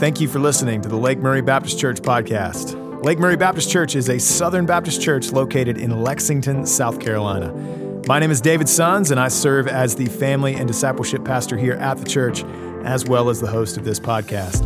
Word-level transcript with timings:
Thank 0.00 0.18
you 0.18 0.28
for 0.28 0.38
listening 0.38 0.80
to 0.80 0.88
the 0.88 0.96
Lake 0.96 1.18
Murray 1.18 1.42
Baptist 1.42 1.78
Church 1.78 1.98
podcast. 1.98 3.04
Lake 3.04 3.18
Murray 3.18 3.36
Baptist 3.36 3.70
Church 3.70 3.94
is 3.94 4.08
a 4.08 4.18
Southern 4.18 4.64
Baptist 4.64 5.02
church 5.02 5.30
located 5.30 5.76
in 5.76 6.00
Lexington, 6.00 6.64
South 6.64 6.98
Carolina. 6.98 7.52
My 8.08 8.18
name 8.18 8.30
is 8.30 8.40
David 8.40 8.66
Sons, 8.66 9.10
and 9.10 9.20
I 9.20 9.28
serve 9.28 9.68
as 9.68 9.94
the 9.94 10.06
family 10.06 10.54
and 10.54 10.66
discipleship 10.66 11.22
pastor 11.22 11.54
here 11.58 11.74
at 11.74 11.98
the 11.98 12.06
church, 12.06 12.44
as 12.82 13.04
well 13.04 13.28
as 13.28 13.42
the 13.42 13.46
host 13.46 13.76
of 13.76 13.84
this 13.84 14.00
podcast. 14.00 14.64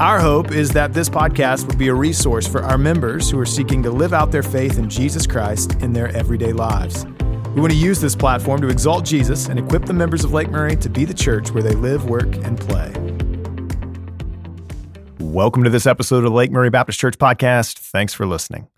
Our 0.00 0.18
hope 0.18 0.50
is 0.50 0.70
that 0.70 0.92
this 0.92 1.08
podcast 1.08 1.68
will 1.68 1.76
be 1.76 1.86
a 1.86 1.94
resource 1.94 2.48
for 2.48 2.64
our 2.64 2.76
members 2.76 3.30
who 3.30 3.38
are 3.38 3.46
seeking 3.46 3.84
to 3.84 3.92
live 3.92 4.12
out 4.12 4.32
their 4.32 4.42
faith 4.42 4.80
in 4.80 4.90
Jesus 4.90 5.28
Christ 5.28 5.80
in 5.80 5.92
their 5.92 6.08
everyday 6.08 6.52
lives. 6.52 7.06
We 7.54 7.60
want 7.60 7.72
to 7.72 7.78
use 7.78 8.00
this 8.00 8.16
platform 8.16 8.60
to 8.62 8.68
exalt 8.68 9.04
Jesus 9.04 9.46
and 9.46 9.60
equip 9.60 9.84
the 9.84 9.92
members 9.92 10.24
of 10.24 10.32
Lake 10.32 10.50
Murray 10.50 10.74
to 10.74 10.90
be 10.90 11.04
the 11.04 11.14
church 11.14 11.52
where 11.52 11.62
they 11.62 11.76
live, 11.76 12.10
work, 12.10 12.34
and 12.38 12.58
play. 12.58 13.05
Welcome 15.36 15.64
to 15.64 15.70
this 15.70 15.84
episode 15.84 16.24
of 16.24 16.30
the 16.30 16.30
Lake 16.30 16.50
Murray 16.50 16.70
Baptist 16.70 16.98
Church 16.98 17.18
podcast. 17.18 17.76
Thanks 17.76 18.14
for 18.14 18.24
listening. 18.24 18.68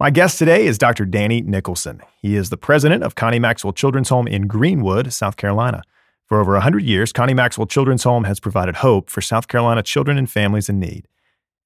My 0.00 0.10
guest 0.10 0.40
today 0.40 0.66
is 0.66 0.76
Dr. 0.76 1.04
Danny 1.04 1.40
Nicholson. 1.40 2.02
He 2.20 2.34
is 2.34 2.50
the 2.50 2.56
president 2.56 3.04
of 3.04 3.14
Connie 3.14 3.38
Maxwell 3.38 3.72
Children's 3.72 4.08
Home 4.08 4.26
in 4.26 4.48
Greenwood, 4.48 5.12
South 5.12 5.36
Carolina. 5.36 5.84
For 6.26 6.40
over 6.40 6.54
100 6.54 6.82
years, 6.82 7.12
Connie 7.12 7.32
Maxwell 7.32 7.68
Children's 7.68 8.02
Home 8.02 8.24
has 8.24 8.40
provided 8.40 8.78
hope 8.78 9.08
for 9.08 9.20
South 9.20 9.46
Carolina 9.46 9.84
children 9.84 10.18
and 10.18 10.28
families 10.28 10.68
in 10.68 10.80
need. 10.80 11.06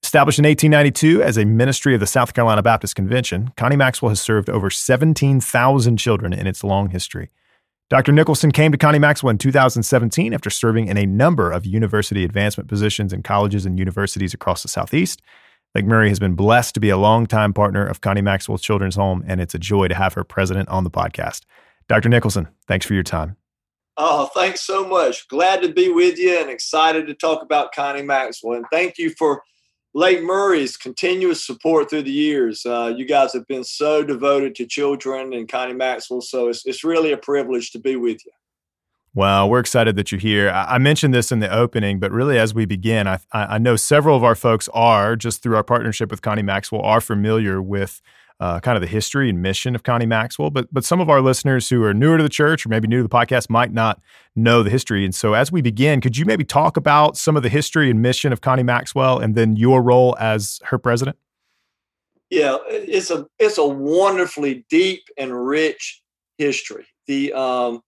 Established 0.02 0.38
in 0.38 0.44
1892 0.44 1.22
as 1.22 1.38
a 1.38 1.46
ministry 1.46 1.94
of 1.94 2.00
the 2.00 2.06
South 2.06 2.34
Carolina 2.34 2.62
Baptist 2.62 2.94
Convention, 2.94 3.50
Connie 3.56 3.76
Maxwell 3.76 4.10
has 4.10 4.20
served 4.20 4.50
over 4.50 4.68
17,000 4.68 5.96
children 5.96 6.34
in 6.34 6.46
its 6.46 6.62
long 6.62 6.90
history. 6.90 7.30
Dr. 7.90 8.12
Nicholson 8.12 8.50
came 8.50 8.72
to 8.72 8.78
Connie 8.78 8.98
Maxwell 8.98 9.30
in 9.30 9.38
2017 9.38 10.32
after 10.32 10.48
serving 10.48 10.88
in 10.88 10.96
a 10.96 11.04
number 11.04 11.52
of 11.52 11.66
university 11.66 12.24
advancement 12.24 12.68
positions 12.68 13.12
in 13.12 13.22
colleges 13.22 13.66
and 13.66 13.78
universities 13.78 14.32
across 14.32 14.62
the 14.62 14.68
Southeast. 14.68 15.20
Lake 15.74 15.84
Murray 15.84 16.08
has 16.08 16.18
been 16.18 16.34
blessed 16.34 16.72
to 16.74 16.80
be 16.80 16.88
a 16.88 16.96
longtime 16.96 17.52
partner 17.52 17.84
of 17.84 18.00
Connie 18.00 18.22
Maxwell 18.22 18.56
Children's 18.56 18.96
Home, 18.96 19.22
and 19.26 19.40
it's 19.40 19.54
a 19.54 19.58
joy 19.58 19.88
to 19.88 19.94
have 19.94 20.14
her 20.14 20.24
president 20.24 20.68
on 20.70 20.84
the 20.84 20.90
podcast. 20.90 21.42
Dr. 21.86 22.08
Nicholson, 22.08 22.48
thanks 22.66 22.86
for 22.86 22.94
your 22.94 23.02
time. 23.02 23.36
Oh, 23.96 24.30
thanks 24.34 24.62
so 24.62 24.88
much. 24.88 25.28
Glad 25.28 25.60
to 25.62 25.72
be 25.72 25.90
with 25.90 26.18
you 26.18 26.40
and 26.40 26.48
excited 26.48 27.06
to 27.06 27.14
talk 27.14 27.42
about 27.42 27.74
Connie 27.74 28.02
Maxwell. 28.02 28.56
And 28.56 28.66
thank 28.72 28.98
you 28.98 29.10
for 29.18 29.42
Lake 29.96 30.22
Murray's 30.22 30.76
continuous 30.76 31.46
support 31.46 31.88
through 31.88 32.02
the 32.02 32.10
years. 32.10 32.66
Uh, 32.66 32.92
you 32.96 33.04
guys 33.04 33.32
have 33.32 33.46
been 33.46 33.62
so 33.62 34.02
devoted 34.02 34.56
to 34.56 34.66
children 34.66 35.32
and 35.32 35.48
Connie 35.48 35.72
Maxwell, 35.72 36.20
so 36.20 36.48
it's, 36.48 36.66
it's 36.66 36.82
really 36.82 37.12
a 37.12 37.16
privilege 37.16 37.70
to 37.70 37.78
be 37.78 37.94
with 37.94 38.24
you. 38.26 38.32
Well, 39.16 39.48
we're 39.48 39.60
excited 39.60 39.94
that 39.94 40.10
you're 40.10 40.20
here. 40.20 40.50
I 40.50 40.78
mentioned 40.78 41.14
this 41.14 41.30
in 41.30 41.38
the 41.38 41.48
opening, 41.48 42.00
but 42.00 42.10
really 42.10 42.36
as 42.36 42.52
we 42.52 42.66
begin, 42.66 43.06
I, 43.06 43.20
I 43.32 43.58
know 43.58 43.76
several 43.76 44.16
of 44.16 44.24
our 44.24 44.34
folks 44.34 44.68
are, 44.74 45.14
just 45.14 45.40
through 45.40 45.54
our 45.54 45.62
partnership 45.62 46.10
with 46.10 46.20
Connie 46.20 46.42
Maxwell, 46.42 46.82
are 46.82 47.00
familiar 47.00 47.62
with 47.62 48.02
uh, 48.44 48.60
kind 48.60 48.76
of 48.76 48.82
the 48.82 48.86
history 48.86 49.30
and 49.30 49.40
mission 49.40 49.74
of 49.74 49.84
Connie 49.84 50.04
Maxwell. 50.04 50.50
But 50.50 50.68
but 50.70 50.84
some 50.84 51.00
of 51.00 51.08
our 51.08 51.22
listeners 51.22 51.70
who 51.70 51.82
are 51.82 51.94
newer 51.94 52.18
to 52.18 52.22
the 52.22 52.28
church 52.28 52.66
or 52.66 52.68
maybe 52.68 52.86
new 52.86 52.98
to 52.98 53.02
the 53.02 53.08
podcast 53.08 53.48
might 53.48 53.72
not 53.72 54.02
know 54.36 54.62
the 54.62 54.68
history. 54.68 55.02
And 55.02 55.14
so 55.14 55.32
as 55.32 55.50
we 55.50 55.62
begin, 55.62 56.02
could 56.02 56.18
you 56.18 56.26
maybe 56.26 56.44
talk 56.44 56.76
about 56.76 57.16
some 57.16 57.38
of 57.38 57.42
the 57.42 57.48
history 57.48 57.90
and 57.90 58.02
mission 58.02 58.34
of 58.34 58.42
Connie 58.42 58.62
Maxwell 58.62 59.18
and 59.18 59.34
then 59.34 59.56
your 59.56 59.82
role 59.82 60.14
as 60.20 60.60
her 60.64 60.76
president? 60.76 61.16
Yeah, 62.28 62.58
it's 62.68 63.10
a 63.10 63.26
it's 63.38 63.56
a 63.56 63.66
wonderfully 63.66 64.66
deep 64.68 65.04
and 65.16 65.46
rich 65.46 66.02
history. 66.36 66.84
The 67.06 67.32
um, 67.32 67.80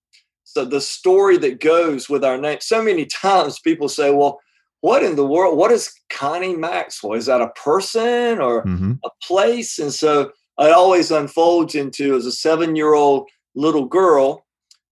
so 0.44 0.64
the 0.64 0.80
story 0.80 1.36
that 1.36 1.60
goes 1.60 2.08
with 2.08 2.24
our 2.24 2.38
name. 2.38 2.58
So 2.62 2.82
many 2.82 3.04
times 3.22 3.60
people 3.60 3.90
say, 3.90 4.10
"Well, 4.10 4.40
what 4.80 5.02
in 5.02 5.16
the 5.16 5.26
world? 5.26 5.58
What 5.58 5.70
is 5.70 5.92
Connie 6.08 6.56
Maxwell? 6.56 7.12
Is 7.12 7.26
that 7.26 7.42
a 7.42 7.50
person 7.50 8.38
or 8.40 8.64
mm-hmm. 8.64 8.92
a 9.04 9.10
place?" 9.22 9.78
And 9.78 9.92
so 9.92 10.30
it 10.58 10.72
always 10.72 11.10
unfolds 11.10 11.74
into 11.74 12.16
as 12.16 12.26
a 12.26 12.32
seven 12.32 12.76
year 12.76 12.94
old 12.94 13.28
little 13.54 13.86
girl 13.86 14.44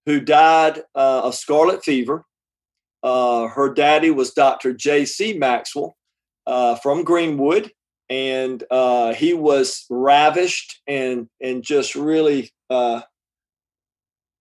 who 0.06 0.20
died 0.20 0.82
uh, 0.94 1.22
of 1.24 1.34
scarlet 1.34 1.84
fever. 1.84 2.24
Uh, 3.02 3.48
her 3.48 3.72
daddy 3.72 4.10
was 4.10 4.32
Dr. 4.32 4.72
J.C. 4.72 5.34
Maxwell 5.34 5.96
uh, 6.46 6.76
from 6.76 7.04
Greenwood, 7.04 7.70
and 8.08 8.64
uh, 8.70 9.12
he 9.14 9.34
was 9.34 9.84
ravished 9.90 10.80
and 10.86 11.28
and 11.40 11.62
just 11.62 11.94
really 11.94 12.50
uh, 12.70 13.02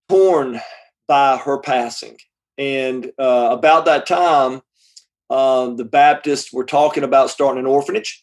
torn 0.09 0.59
by 1.07 1.37
her 1.37 1.59
passing. 1.59 2.17
And 2.57 3.11
uh, 3.17 3.49
about 3.51 3.85
that 3.85 4.05
time, 4.05 4.61
um, 5.29 5.75
the 5.75 5.85
Baptists 5.85 6.53
were 6.53 6.65
talking 6.65 7.03
about 7.03 7.29
starting 7.29 7.59
an 7.59 7.65
orphanage 7.65 8.22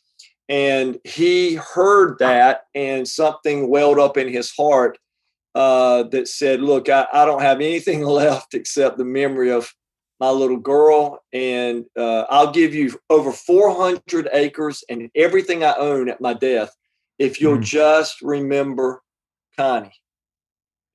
and 0.50 0.98
he 1.04 1.54
heard 1.54 2.18
that 2.18 2.62
and 2.74 3.06
something 3.06 3.70
welled 3.70 4.00
up 4.00 4.18
in 4.18 4.28
his 4.28 4.50
heart 4.50 4.98
uh, 5.54 6.02
that 6.04 6.28
said 6.28 6.60
look 6.60 6.88
I, 6.88 7.06
I, 7.12 7.24
don't 7.24 7.40
have 7.40 7.58
anything 7.58 8.02
left 8.04 8.52
except 8.54 8.98
the 8.98 9.04
memory 9.04 9.50
of 9.50 9.72
my 10.18 10.28
little 10.28 10.58
girl 10.58 11.20
and 11.32 11.86
uh, 11.96 12.24
i'll 12.28 12.52
give 12.52 12.74
you 12.74 12.98
over 13.08 13.32
400 13.32 14.28
acres 14.32 14.84
and 14.90 15.08
everything 15.14 15.64
i 15.64 15.74
own 15.76 16.10
at 16.10 16.20
my 16.20 16.34
death 16.34 16.74
if 17.18 17.40
you'll 17.40 17.58
mm. 17.58 17.62
just 17.62 18.20
remember 18.20 19.00
connie 19.56 19.94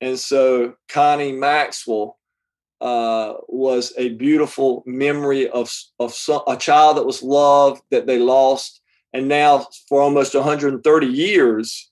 and 0.00 0.18
so 0.18 0.74
connie 0.88 1.32
maxwell 1.32 2.18
uh, 2.82 3.32
was 3.48 3.94
a 3.96 4.10
beautiful 4.10 4.82
memory 4.84 5.48
of, 5.48 5.72
of 5.98 6.12
some, 6.12 6.42
a 6.46 6.58
child 6.58 6.98
that 6.98 7.06
was 7.06 7.22
loved 7.22 7.80
that 7.90 8.06
they 8.06 8.18
lost 8.18 8.82
and 9.16 9.28
now, 9.28 9.66
for 9.88 10.02
almost 10.02 10.34
130 10.34 11.06
years, 11.06 11.90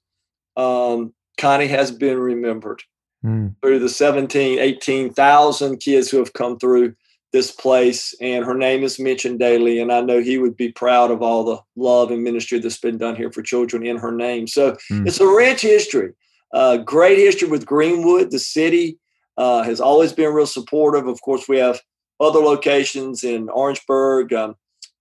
um, 0.58 1.14
Connie 1.38 1.68
has 1.68 1.90
been 1.90 2.18
remembered 2.18 2.82
mm. 3.24 3.54
through 3.62 3.78
the 3.78 3.88
17, 3.88 4.58
18,000 4.58 5.78
kids 5.78 6.10
who 6.10 6.18
have 6.18 6.34
come 6.34 6.58
through 6.58 6.94
this 7.32 7.50
place. 7.50 8.14
And 8.20 8.44
her 8.44 8.52
name 8.52 8.82
is 8.82 9.00
mentioned 9.00 9.38
daily. 9.38 9.80
And 9.80 9.90
I 9.90 10.02
know 10.02 10.20
he 10.20 10.36
would 10.36 10.54
be 10.54 10.70
proud 10.70 11.10
of 11.10 11.22
all 11.22 11.44
the 11.44 11.60
love 11.76 12.10
and 12.10 12.22
ministry 12.22 12.58
that's 12.58 12.78
been 12.78 12.98
done 12.98 13.16
here 13.16 13.32
for 13.32 13.40
children 13.40 13.86
in 13.86 13.96
her 13.96 14.12
name. 14.12 14.46
So 14.46 14.72
mm. 14.92 15.06
it's 15.06 15.18
a 15.18 15.26
rich 15.26 15.62
history, 15.62 16.12
uh, 16.52 16.76
great 16.76 17.16
history 17.16 17.48
with 17.48 17.64
Greenwood. 17.64 18.32
The 18.32 18.38
city 18.38 18.98
uh, 19.38 19.62
has 19.62 19.80
always 19.80 20.12
been 20.12 20.34
real 20.34 20.46
supportive. 20.46 21.08
Of 21.08 21.22
course, 21.22 21.48
we 21.48 21.56
have 21.56 21.80
other 22.20 22.40
locations 22.40 23.24
in 23.24 23.48
Orangeburg, 23.48 24.34
um, 24.34 24.56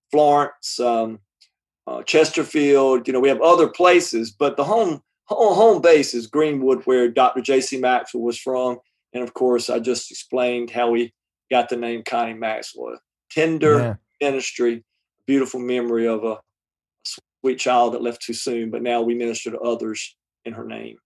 Florence, 0.10 0.80
um, 0.80 1.20
uh, 1.88 2.04
Chesterfield. 2.04 3.08
You 3.08 3.14
know, 3.14 3.20
we 3.20 3.30
have 3.30 3.42
other 3.42 3.68
places, 3.68 4.32
but 4.32 4.58
the 4.58 4.64
home 4.64 5.02
home, 5.26 5.56
home 5.56 5.82
base 5.82 6.14
is 6.14 6.28
Greenwood, 6.28 6.84
where 6.86 7.10
Dr. 7.10 7.42
J.C. 7.42 7.78
Maxwell 7.78 8.24
was 8.24 8.38
from. 8.38 8.80
And 9.14 9.24
of 9.24 9.34
course, 9.34 9.70
I 9.70 9.80
just 9.80 10.12
explained 10.12 10.70
how 10.70 10.90
we 10.90 11.14
got 11.52 11.70
the 11.70 11.78
name 11.78 12.04
Connie 12.04 12.34
Maxwell. 12.34 12.98
Tender 13.30 13.80
yeah. 13.80 13.96
ministry, 14.30 14.84
beautiful 15.28 15.60
memory 15.60 16.08
of 16.08 16.24
a 16.24 16.40
sweet 17.04 17.60
child 17.60 17.94
that 17.94 18.02
left 18.02 18.22
too 18.22 18.34
soon, 18.34 18.72
but 18.72 18.82
now 18.82 19.02
we 19.02 19.16
minister 19.16 19.52
to 19.52 19.60
others 19.60 20.16
in 20.46 20.54
her 20.54 20.66
name. 20.66 20.98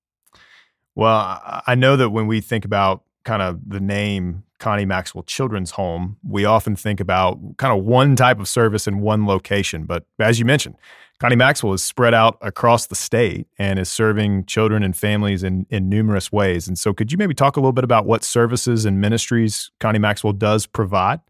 Well, 0.95 1.61
I 1.67 1.75
know 1.75 1.95
that 1.95 2.09
when 2.09 2.27
we 2.27 2.41
think 2.41 2.65
about 2.65 3.03
kind 3.23 3.41
of 3.41 3.59
the 3.67 3.79
name 3.79 4.43
Connie 4.67 4.83
Maxwell 4.83 5.23
Children's 5.23 5.71
Home, 5.71 6.17
we 6.27 6.43
often 6.43 6.75
think 6.75 6.99
about 6.99 7.39
kind 7.55 7.71
of 7.71 7.85
one 7.85 8.17
type 8.17 8.37
of 8.37 8.49
service 8.49 8.85
in 8.85 8.99
one 8.99 9.25
location. 9.25 9.85
But 9.85 10.03
as 10.19 10.39
you 10.39 10.45
mentioned, 10.45 10.75
Connie 11.21 11.37
Maxwell 11.37 11.71
is 11.71 11.81
spread 11.81 12.13
out 12.13 12.37
across 12.41 12.87
the 12.87 12.93
state 12.93 13.47
and 13.57 13.79
is 13.79 13.87
serving 13.87 14.43
children 14.43 14.83
and 14.83 14.93
families 14.93 15.41
in, 15.41 15.67
in 15.69 15.87
numerous 15.87 16.33
ways. 16.33 16.67
And 16.67 16.77
so, 16.77 16.93
could 16.93 17.13
you 17.13 17.17
maybe 17.17 17.33
talk 17.33 17.55
a 17.55 17.61
little 17.61 17.71
bit 17.71 17.85
about 17.85 18.05
what 18.05 18.25
services 18.25 18.83
and 18.83 18.99
ministries 18.99 19.71
Connie 19.79 19.99
Maxwell 19.99 20.33
does 20.33 20.65
provide? 20.65 21.21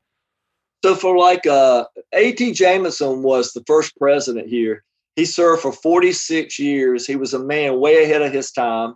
So, 0.84 0.96
for 0.96 1.16
like 1.16 1.46
uh, 1.46 1.86
A.T. 2.14 2.54
Jameson 2.54 3.22
was 3.22 3.54
the 3.54 3.64
first 3.68 3.96
president 3.98 4.48
here. 4.48 4.84
He 5.16 5.26
served 5.26 5.62
for 5.62 5.72
46 5.72 6.58
years. 6.58 7.06
He 7.06 7.16
was 7.16 7.36
a 7.36 7.40
man 7.40 7.80
way 7.80 8.04
ahead 8.04 8.24
of 8.24 8.34
his 8.34 8.50
time 8.52 8.96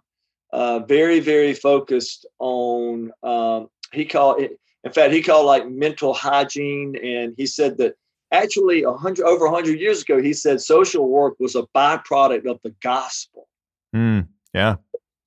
uh, 0.53 0.79
very 0.79 1.19
very 1.19 1.53
focused 1.53 2.25
on 2.39 3.11
um, 3.23 3.67
he 3.93 4.05
called 4.05 4.41
it 4.41 4.59
in 4.83 4.91
fact 4.91 5.13
he 5.13 5.21
called 5.21 5.45
like 5.45 5.69
mental 5.69 6.13
hygiene 6.13 6.95
and 7.03 7.33
he 7.37 7.45
said 7.45 7.77
that 7.77 7.95
actually 8.31 8.83
a 8.83 8.91
hundred 8.91 9.25
over 9.25 9.45
a 9.45 9.51
hundred 9.51 9.79
years 9.79 10.01
ago 10.01 10.21
he 10.21 10.33
said 10.33 10.61
social 10.61 11.09
work 11.09 11.35
was 11.39 11.55
a 11.55 11.63
byproduct 11.75 12.49
of 12.49 12.59
the 12.63 12.73
gospel 12.81 13.47
mm, 13.95 14.25
yeah 14.53 14.75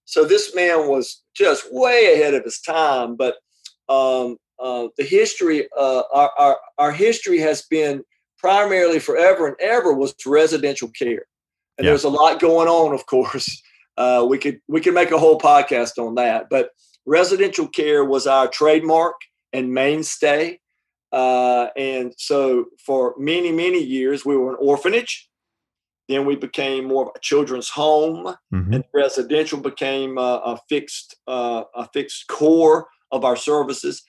so 0.05 0.25
this 0.25 0.55
man 0.55 0.89
was 0.89 1.23
just 1.35 1.73
way 1.73 2.15
ahead 2.15 2.35
of 2.35 2.45
his 2.45 2.61
time 2.61 3.17
but 3.17 3.37
um, 3.89 4.39
uh, 4.63 4.89
the 4.97 5.05
history 5.05 5.69
uh, 5.77 6.03
our, 6.13 6.31
our, 6.39 6.59
our 6.79 6.93
history 6.93 7.39
has 7.39 7.63
been 7.63 8.03
primarily 8.39 8.99
forever 8.99 9.47
and 9.47 9.57
ever 9.61 9.93
was 9.93 10.15
residential 10.27 10.89
care 10.89 11.27
and 11.77 11.85
yeah. 11.85 11.91
there's 11.91 12.05
a 12.05 12.09
lot 12.09 12.41
going 12.41 12.69
on 12.69 12.95
of 12.95 13.05
course 13.07 13.63
uh, 13.97 14.27
we 14.29 14.39
could 14.39 14.61
we 14.69 14.81
could 14.81 14.95
make 14.95 15.11
a 15.11 15.19
whole 15.19 15.39
podcast 15.39 15.99
on 15.99 16.15
that. 16.17 16.49
But 16.51 16.71
residential 17.07 17.69
care 17.69 18.05
was 18.05 18.27
our 18.27 18.49
trademark 18.49 19.15
and 19.53 19.73
mainstay. 19.73 20.61
Uh, 21.13 21.69
and 21.77 22.13
so 22.19 22.67
for 22.85 23.15
many, 23.19 23.53
many 23.53 23.83
years, 23.83 24.25
we 24.25 24.37
were 24.37 24.51
an 24.51 24.59
orphanage. 24.61 25.29
Then 26.09 26.27
we 26.27 26.37
became 26.37 26.85
more 26.85 27.05
of 27.05 27.13
a 27.15 27.21
children's 27.21 27.71
home, 27.71 28.35
mm-hmm. 28.53 28.75
and 28.75 28.85
residential 28.93 29.59
became 29.59 30.19
a, 30.19 30.21
a 30.45 30.61
fixed 30.69 31.17
uh, 31.27 31.65
a 31.75 31.89
fixed 31.95 32.27
core 32.27 32.89
of 33.11 33.25
our 33.25 33.37
services. 33.37 34.03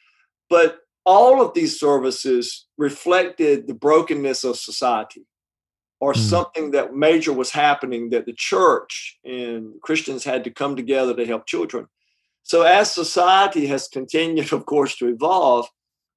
But 0.50 0.80
all 1.06 1.42
of 1.42 1.54
these 1.54 1.80
services 1.80 2.66
reflected 2.78 3.68
the 3.68 3.76
brokenness 3.76 4.44
of 4.44 4.58
society 4.58 5.26
or 6.02 6.14
mm. 6.14 6.18
something 6.18 6.72
that 6.72 6.96
major 6.96 7.32
was 7.32 7.52
happening 7.52 8.10
that 8.10 8.26
the 8.26 8.34
church 8.34 9.18
and 9.24 9.80
Christians 9.82 10.24
had 10.24 10.44
to 10.44 10.52
come 10.52 10.76
together 10.76 11.16
to 11.16 11.26
help 11.26 11.46
children. 11.46 11.88
So, 12.46 12.62
as 12.62 12.94
society 12.94 13.66
has 13.68 13.88
continued, 13.88 14.54
of 14.54 14.66
course, 14.66 14.96
to 14.98 15.08
evolve, 15.08 15.68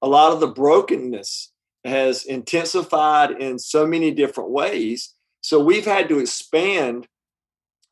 a 0.00 0.08
lot 0.08 0.32
of 0.32 0.40
the 0.40 0.46
brokenness 0.46 1.52
has 1.84 2.24
intensified 2.24 3.30
in 3.32 3.58
so 3.58 3.86
many 3.86 4.10
different 4.12 4.50
ways. 4.50 5.14
So, 5.40 5.58
we've 5.58 5.86
had 5.86 6.08
to 6.10 6.18
expand 6.18 7.08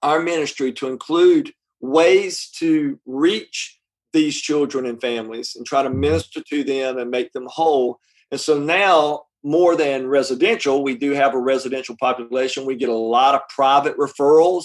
our 0.02 0.20
ministry 0.20 0.72
to 0.74 0.88
include 0.88 1.52
ways 1.80 2.50
to 2.58 3.00
reach 3.06 3.80
these 4.12 4.40
children 4.40 4.86
and 4.86 5.00
families 5.00 5.54
and 5.56 5.66
try 5.66 5.82
to 5.82 5.90
minister 5.90 6.42
to 6.48 6.62
them 6.62 6.98
and 6.98 7.10
make 7.10 7.32
them 7.32 7.46
whole. 7.48 7.98
And 8.30 8.40
so 8.40 8.58
now, 8.58 9.22
more 9.42 9.76
than 9.76 10.08
residential, 10.08 10.82
we 10.82 10.96
do 10.96 11.12
have 11.12 11.34
a 11.34 11.38
residential 11.38 11.96
population. 12.00 12.66
We 12.66 12.76
get 12.76 12.88
a 12.88 12.94
lot 12.94 13.34
of 13.34 13.42
private 13.48 13.96
referrals 13.96 14.64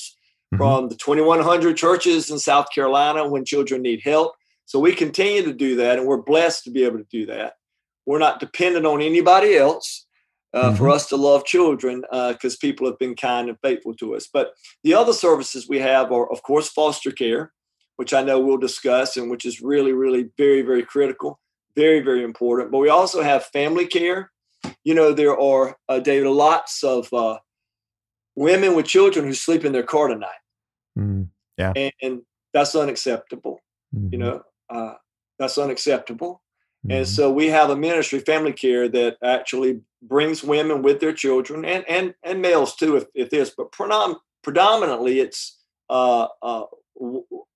mm-hmm. 0.53 0.57
from 0.57 0.89
the 0.89 0.95
2,100 0.95 1.77
churches 1.77 2.29
in 2.29 2.39
South 2.39 2.67
Carolina 2.73 3.27
when 3.27 3.45
children 3.45 3.81
need 3.81 4.01
help. 4.03 4.33
So 4.65 4.79
we 4.79 4.93
continue 4.93 5.43
to 5.43 5.53
do 5.53 5.75
that, 5.77 5.99
and 5.99 6.07
we're 6.07 6.21
blessed 6.21 6.63
to 6.65 6.71
be 6.71 6.83
able 6.85 6.99
to 6.99 7.07
do 7.11 7.25
that. 7.25 7.53
We're 8.05 8.19
not 8.19 8.39
dependent 8.39 8.85
on 8.85 9.01
anybody 9.01 9.55
else. 9.55 10.05
Uh, 10.53 10.65
mm-hmm. 10.65 10.75
for 10.75 10.89
us 10.89 11.07
to 11.07 11.15
love 11.15 11.45
children 11.45 12.01
because 12.11 12.55
uh, 12.55 12.57
people 12.59 12.85
have 12.85 12.99
been 12.99 13.15
kind 13.15 13.47
and 13.47 13.57
faithful 13.61 13.95
to 13.95 14.15
us. 14.15 14.27
But 14.33 14.51
the 14.83 14.93
other 14.93 15.13
services 15.13 15.69
we 15.69 15.79
have 15.79 16.11
are, 16.11 16.29
of 16.29 16.43
course, 16.43 16.67
foster 16.67 17.09
care 17.09 17.53
which 18.01 18.15
I 18.15 18.23
know 18.23 18.39
we'll 18.39 18.57
discuss 18.57 19.15
and 19.15 19.29
which 19.29 19.45
is 19.45 19.61
really, 19.61 19.93
really 19.93 20.31
very, 20.35 20.63
very 20.63 20.81
critical, 20.81 21.39
very, 21.75 21.99
very 21.99 22.23
important. 22.23 22.71
But 22.71 22.79
we 22.79 22.89
also 22.89 23.21
have 23.21 23.45
family 23.45 23.85
care. 23.85 24.31
You 24.83 24.95
know, 24.95 25.13
there 25.13 25.39
are, 25.39 25.77
uh, 25.87 25.99
David, 25.99 26.27
lots 26.29 26.83
of 26.83 27.13
uh, 27.13 27.37
women 28.35 28.75
with 28.75 28.87
children 28.87 29.25
who 29.25 29.35
sleep 29.35 29.65
in 29.65 29.71
their 29.71 29.83
car 29.83 30.07
tonight. 30.07 30.40
Mm, 30.97 31.27
yeah. 31.57 31.73
And, 31.75 31.93
and, 32.01 32.21
that's 32.53 32.75
unacceptable. 32.75 33.61
Mm-hmm. 33.95 34.09
You 34.11 34.17
know, 34.19 34.43
uh, 34.69 34.93
that's 35.39 35.57
unacceptable. 35.57 36.41
Mm-hmm. 36.85 36.97
And 36.97 37.07
so 37.07 37.31
we 37.31 37.47
have 37.47 37.69
a 37.69 37.77
ministry, 37.77 38.19
family 38.19 38.53
care, 38.53 38.89
that 38.89 39.17
actually 39.23 39.79
brings 40.01 40.43
women 40.43 40.81
with 40.81 40.99
their 40.99 41.13
children 41.13 41.63
and 41.63 41.85
and 41.87 42.13
and 42.23 42.41
males 42.41 42.75
too, 42.75 42.97
if, 42.97 43.05
if 43.13 43.29
this, 43.29 43.51
but 43.55 43.71
predom- 43.71 44.17
predominantly 44.43 45.19
it's 45.19 45.59
uh, 45.89 46.27
uh, 46.41 46.63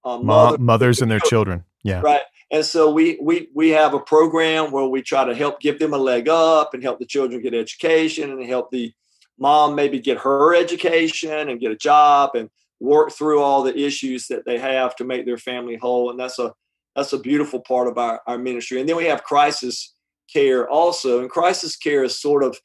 uh, 0.06 0.18
mother, 0.20 0.58
mothers 0.60 1.02
and 1.02 1.10
their 1.12 1.20
children. 1.20 1.64
Yeah. 1.84 2.02
Right. 2.02 2.22
And 2.52 2.64
so 2.64 2.92
we 2.92 3.18
we 3.22 3.50
we 3.54 3.70
have 3.70 3.94
a 3.94 4.00
program 4.00 4.72
where 4.72 4.86
we 4.86 5.02
try 5.02 5.26
to 5.26 5.36
help 5.36 5.60
give 5.60 5.80
them 5.80 5.94
a 5.94 5.98
leg 5.98 6.30
up 6.30 6.74
and 6.74 6.84
help 6.84 7.00
the 7.00 7.06
children 7.06 7.42
get 7.42 7.54
education 7.54 8.32
and 8.32 8.44
help 8.46 8.72
the 8.72 8.94
mom 9.40 9.76
maybe 9.76 10.00
get 10.00 10.20
her 10.20 10.56
education 10.56 11.50
and 11.50 11.60
get 11.60 11.72
a 11.72 11.76
job 11.76 12.32
and 12.36 12.50
work 12.80 13.12
through 13.12 13.42
all 13.42 13.64
the 13.64 13.78
issues 13.78 14.28
that 14.28 14.46
they 14.46 14.58
have 14.58 14.96
to 14.98 15.04
make 15.04 15.26
their 15.26 15.38
family 15.38 15.78
whole. 15.78 16.10
And 16.10 16.20
that's 16.20 16.40
a 16.40 16.54
that's 16.96 17.14
a 17.14 17.20
beautiful 17.20 17.60
part 17.60 17.88
of 17.88 17.98
our, 17.98 18.22
our 18.26 18.38
ministry. 18.38 18.80
And 18.80 18.88
then 18.88 18.96
we 18.96 19.06
have 19.06 19.24
crisis 19.24 19.94
care 20.32 20.70
also. 20.70 21.20
And 21.20 21.30
crisis 21.30 21.76
care 21.76 22.04
is 22.04 22.20
sort 22.20 22.44
of 22.44 22.58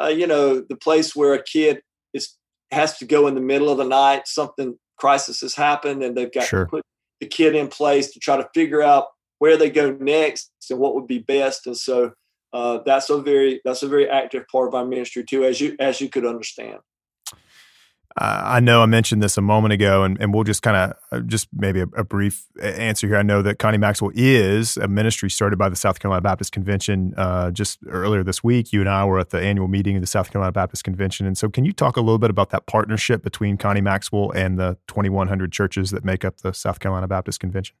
uh, 0.00 0.08
you 0.08 0.26
know 0.26 0.60
the 0.60 0.76
place 0.76 1.14
where 1.14 1.34
a 1.34 1.42
kid 1.42 1.82
is 2.12 2.36
has 2.70 2.98
to 2.98 3.04
go 3.04 3.26
in 3.26 3.34
the 3.34 3.40
middle 3.40 3.70
of 3.70 3.78
the 3.78 3.84
night 3.84 4.26
something 4.26 4.76
crisis 4.96 5.40
has 5.40 5.54
happened 5.54 6.02
and 6.02 6.16
they've 6.16 6.32
got 6.32 6.44
sure. 6.44 6.64
to 6.64 6.70
put 6.70 6.82
the 7.20 7.26
kid 7.26 7.54
in 7.54 7.68
place 7.68 8.10
to 8.12 8.18
try 8.18 8.36
to 8.36 8.48
figure 8.54 8.82
out 8.82 9.06
where 9.38 9.56
they 9.56 9.70
go 9.70 9.92
next 10.00 10.50
and 10.70 10.78
what 10.78 10.94
would 10.94 11.06
be 11.06 11.18
best. 11.18 11.66
And 11.66 11.76
so 11.76 12.12
uh, 12.52 12.78
that's 12.86 13.10
a 13.10 13.20
very 13.20 13.60
that's 13.64 13.82
a 13.82 13.88
very 13.88 14.08
active 14.08 14.46
part 14.50 14.68
of 14.68 14.74
our 14.74 14.86
ministry 14.86 15.24
too, 15.24 15.44
as 15.44 15.60
you 15.60 15.76
as 15.80 16.00
you 16.00 16.08
could 16.08 16.24
understand. 16.24 16.78
I 18.16 18.60
know 18.60 18.80
I 18.80 18.86
mentioned 18.86 19.24
this 19.24 19.36
a 19.36 19.40
moment 19.40 19.72
ago, 19.72 20.04
and, 20.04 20.16
and 20.20 20.32
we'll 20.32 20.44
just 20.44 20.62
kind 20.62 20.76
of 20.76 20.96
uh, 21.10 21.20
just 21.22 21.48
maybe 21.52 21.80
a, 21.80 21.88
a, 21.96 22.04
brief 22.04 22.46
answer 22.62 23.08
here. 23.08 23.16
I 23.16 23.22
know 23.22 23.42
that 23.42 23.58
Connie 23.58 23.78
Maxwell 23.78 24.12
is 24.14 24.76
a 24.76 24.86
ministry 24.86 25.28
started 25.28 25.56
by 25.56 25.68
the 25.68 25.74
South 25.74 25.98
Carolina 25.98 26.22
Baptist 26.22 26.52
Convention 26.52 27.12
uh, 27.16 27.50
just 27.50 27.80
earlier 27.88 28.22
this 28.22 28.44
week. 28.44 28.72
You 28.72 28.80
and 28.80 28.88
I 28.88 29.04
were 29.04 29.18
at 29.18 29.30
the 29.30 29.40
annual 29.40 29.66
meeting 29.66 29.96
of 29.96 30.00
the 30.00 30.06
South 30.06 30.30
Carolina 30.30 30.52
Baptist 30.52 30.84
Convention. 30.84 31.26
And 31.26 31.36
so, 31.36 31.48
can 31.48 31.64
you 31.64 31.72
talk 31.72 31.96
a 31.96 32.00
little 32.00 32.20
bit 32.20 32.30
about 32.30 32.50
that 32.50 32.66
partnership 32.66 33.24
between 33.24 33.56
Connie 33.56 33.80
Maxwell 33.80 34.30
and 34.30 34.60
the 34.60 34.78
2,100 34.86 35.50
churches 35.50 35.90
that 35.90 36.04
make 36.04 36.24
up 36.24 36.36
the 36.38 36.54
South 36.54 36.78
Carolina 36.78 37.08
Baptist 37.08 37.40
Convention? 37.40 37.74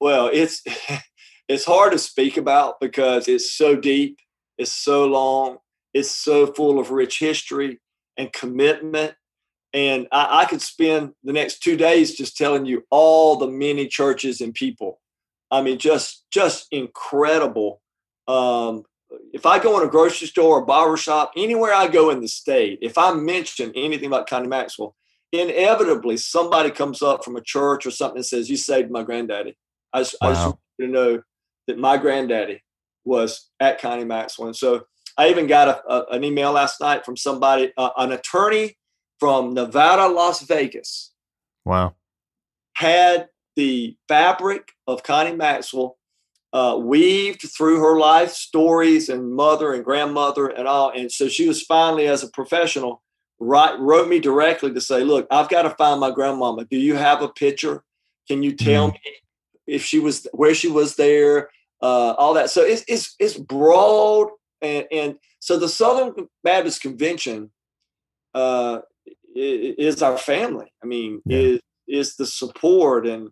Well, 0.00 0.30
it's 0.32 0.62
it's 1.48 1.66
hard 1.66 1.92
to 1.92 1.98
speak 1.98 2.38
about 2.38 2.80
because 2.80 3.28
it's 3.28 3.52
so 3.52 3.76
deep, 3.76 4.18
it's 4.56 4.72
so 4.72 5.04
long, 5.04 5.58
it's 5.92 6.10
so 6.10 6.46
full 6.46 6.78
of 6.78 6.90
rich 6.90 7.18
history 7.18 7.80
and 8.16 8.32
commitment 8.32 9.14
and 9.72 10.08
I, 10.12 10.42
I, 10.42 10.44
could 10.46 10.62
spend 10.62 11.12
the 11.24 11.32
next 11.32 11.62
two 11.62 11.76
days 11.76 12.16
just 12.16 12.36
telling 12.36 12.64
you 12.64 12.84
all 12.90 13.36
the 13.36 13.48
many 13.48 13.86
churches 13.86 14.40
and 14.40 14.54
people. 14.54 15.00
I 15.50 15.62
mean, 15.62 15.78
just 15.78 16.24
just 16.30 16.66
incredible. 16.70 17.80
Um, 18.26 18.84
if 19.32 19.46
I 19.46 19.58
go 19.58 19.78
in 19.80 19.86
a 19.86 19.90
grocery 19.90 20.28
store 20.28 20.60
a 20.60 20.66
barber 20.66 20.96
shop, 20.96 21.32
anywhere 21.36 21.72
I 21.72 21.88
go 21.88 22.10
in 22.10 22.20
the 22.20 22.28
state, 22.28 22.78
if 22.82 22.98
I 22.98 23.12
mention 23.14 23.72
anything 23.74 24.06
about 24.06 24.28
Connie 24.28 24.48
Maxwell, 24.48 24.94
inevitably 25.32 26.18
somebody 26.18 26.70
comes 26.70 27.00
up 27.02 27.24
from 27.24 27.36
a 27.36 27.42
church 27.42 27.86
or 27.86 27.90
something 27.90 28.18
and 28.18 28.26
says, 28.26 28.50
"You 28.50 28.56
saved 28.56 28.90
my 28.90 29.02
granddaddy." 29.02 29.56
I 29.92 30.00
just, 30.00 30.16
wow. 30.20 30.28
I 30.28 30.32
just 30.32 30.46
want 30.46 30.58
you 30.78 30.86
to 30.86 30.92
know 30.92 31.22
that 31.66 31.78
my 31.78 31.96
granddaddy 31.96 32.62
was 33.04 33.48
at 33.60 33.80
Connie 33.80 34.04
Maxwell, 34.04 34.48
and 34.48 34.56
so 34.56 34.82
I 35.16 35.28
even 35.28 35.46
got 35.46 35.68
a, 35.68 35.92
a, 35.92 36.04
an 36.12 36.24
email 36.24 36.52
last 36.52 36.80
night 36.80 37.04
from 37.04 37.16
somebody, 37.16 37.72
uh, 37.76 37.90
an 37.96 38.12
attorney 38.12 38.76
from 39.18 39.54
Nevada, 39.54 40.08
Las 40.08 40.42
Vegas. 40.42 41.12
Wow. 41.64 41.94
Had 42.74 43.28
the 43.56 43.96
fabric 44.06 44.72
of 44.86 45.02
Connie 45.02 45.34
Maxwell 45.34 45.98
uh, 46.52 46.78
weaved 46.80 47.42
through 47.56 47.80
her 47.80 47.98
life 47.98 48.30
stories 48.30 49.08
and 49.08 49.34
mother 49.34 49.72
and 49.74 49.84
grandmother 49.84 50.46
and 50.46 50.66
all. 50.66 50.90
And 50.90 51.10
so 51.10 51.28
she 51.28 51.46
was 51.46 51.62
finally, 51.62 52.06
as 52.06 52.22
a 52.22 52.30
professional, 52.30 53.02
write, 53.38 53.78
wrote 53.78 54.08
me 54.08 54.20
directly 54.20 54.72
to 54.72 54.80
say, 54.80 55.04
Look, 55.04 55.26
I've 55.30 55.48
got 55.48 55.62
to 55.62 55.70
find 55.70 56.00
my 56.00 56.10
grandmama. 56.10 56.64
Do 56.64 56.78
you 56.78 56.94
have 56.94 57.22
a 57.22 57.28
picture? 57.28 57.82
Can 58.28 58.42
you 58.42 58.54
tell 58.54 58.90
mm. 58.90 58.92
me 58.94 59.00
if 59.66 59.84
she 59.84 59.98
was 59.98 60.26
where 60.32 60.54
she 60.54 60.68
was 60.68 60.96
there? 60.96 61.50
Uh, 61.80 62.14
all 62.18 62.34
that. 62.34 62.50
So 62.50 62.62
it's, 62.62 62.84
it's, 62.88 63.14
it's 63.18 63.36
broad. 63.36 64.28
And, 64.60 64.86
and 64.90 65.14
so 65.38 65.58
the 65.58 65.68
Southern 65.68 66.28
Baptist 66.42 66.82
Convention 66.82 67.50
uh, 68.34 68.80
is 69.34 70.02
our 70.02 70.18
family. 70.18 70.72
I 70.82 70.86
mean, 70.86 71.22
yeah. 71.24 71.38
is 71.38 71.60
is 71.86 72.16
the 72.16 72.26
support 72.26 73.06
and 73.06 73.30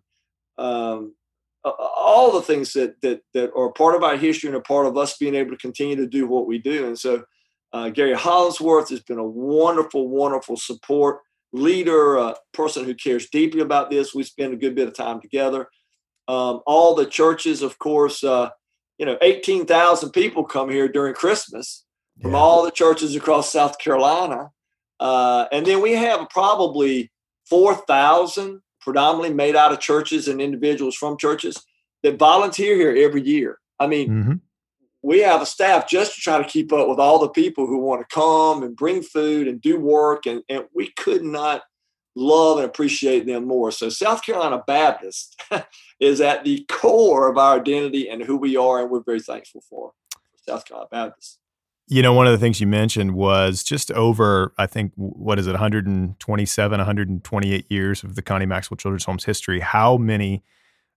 um, 0.57 1.13
all 1.63 2.31
the 2.31 2.41
things 2.41 2.73
that 2.73 2.99
that 3.01 3.21
that 3.33 3.51
are 3.55 3.71
part 3.71 3.95
of 3.95 4.03
our 4.03 4.17
history 4.17 4.47
and 4.47 4.57
a 4.57 4.61
part 4.61 4.85
of 4.85 4.97
us 4.97 5.17
being 5.17 5.35
able 5.35 5.51
to 5.51 5.57
continue 5.57 5.95
to 5.95 6.07
do 6.07 6.27
what 6.27 6.47
we 6.47 6.57
do. 6.57 6.87
And 6.87 6.97
so, 6.97 7.23
uh, 7.73 7.89
Gary 7.89 8.13
Hollingsworth 8.13 8.89
has 8.89 9.01
been 9.01 9.19
a 9.19 9.23
wonderful, 9.27 10.07
wonderful 10.07 10.57
support 10.57 11.19
leader, 11.53 12.17
a 12.17 12.35
person 12.53 12.85
who 12.85 12.93
cares 12.93 13.29
deeply 13.29 13.61
about 13.61 13.89
this. 13.89 14.13
We 14.13 14.23
spend 14.23 14.53
a 14.53 14.57
good 14.57 14.75
bit 14.75 14.87
of 14.87 14.95
time 14.95 15.21
together. 15.21 15.67
Um, 16.27 16.61
all 16.65 16.93
the 16.93 17.05
churches, 17.05 17.61
of 17.61 17.79
course, 17.79 18.23
uh, 18.23 18.49
you 18.97 19.05
know, 19.05 19.17
eighteen 19.21 19.65
thousand 19.65 20.11
people 20.11 20.43
come 20.43 20.69
here 20.69 20.87
during 20.87 21.13
Christmas 21.13 21.85
from 22.21 22.31
yeah. 22.31 22.37
all 22.37 22.63
the 22.63 22.71
churches 22.71 23.15
across 23.15 23.51
South 23.51 23.77
Carolina. 23.77 24.49
Uh, 24.99 25.45
and 25.51 25.65
then 25.65 25.81
we 25.81 25.93
have 25.93 26.29
probably 26.29 27.11
4,000 27.49 28.61
predominantly 28.81 29.33
made 29.33 29.55
out 29.55 29.71
of 29.71 29.79
churches 29.79 30.27
and 30.27 30.41
individuals 30.41 30.95
from 30.95 31.17
churches 31.17 31.61
that 32.03 32.17
volunteer 32.17 32.75
here 32.75 33.05
every 33.05 33.21
year. 33.21 33.59
I 33.79 33.87
mean, 33.87 34.09
mm-hmm. 34.09 34.33
we 35.01 35.19
have 35.19 35.41
a 35.41 35.45
staff 35.45 35.89
just 35.89 36.15
to 36.15 36.21
try 36.21 36.37
to 36.37 36.47
keep 36.47 36.71
up 36.71 36.87
with 36.87 36.99
all 36.99 37.19
the 37.19 37.29
people 37.29 37.67
who 37.67 37.79
want 37.79 38.07
to 38.07 38.15
come 38.15 38.63
and 38.63 38.75
bring 38.75 39.01
food 39.01 39.47
and 39.47 39.61
do 39.61 39.79
work. 39.79 40.25
And, 40.25 40.41
and 40.49 40.65
we 40.73 40.91
could 40.97 41.23
not 41.23 41.63
love 42.15 42.57
and 42.57 42.65
appreciate 42.65 43.25
them 43.25 43.45
more. 43.45 43.71
So, 43.71 43.89
South 43.89 44.23
Carolina 44.23 44.63
Baptist 44.65 45.39
is 45.99 46.19
at 46.19 46.43
the 46.43 46.65
core 46.69 47.29
of 47.29 47.37
our 47.37 47.59
identity 47.59 48.09
and 48.09 48.23
who 48.23 48.37
we 48.37 48.57
are, 48.57 48.81
and 48.81 48.89
we're 48.89 49.03
very 49.03 49.21
thankful 49.21 49.61
for 49.69 49.91
South 50.47 50.65
Carolina 50.65 50.89
Baptist. 50.91 51.39
You 51.89 52.01
know, 52.01 52.11
one 52.11 52.27
of 52.27 52.33
the 52.33 52.37
things 52.37 52.59
you 52.59 52.67
mentioned 52.67 53.13
was 53.13 53.63
just 53.63 53.91
over, 53.91 54.53
I 54.57 54.67
think, 54.67 54.91
what 54.95 55.39
is 55.39 55.47
it, 55.47 55.51
127, 55.51 56.77
128 56.77 57.71
years 57.71 58.03
of 58.03 58.15
the 58.15 58.21
Connie 58.21 58.45
Maxwell 58.45 58.75
Children's 58.75 59.05
Home's 59.05 59.23
history. 59.23 59.61
How 59.61 59.95
many 59.95 60.43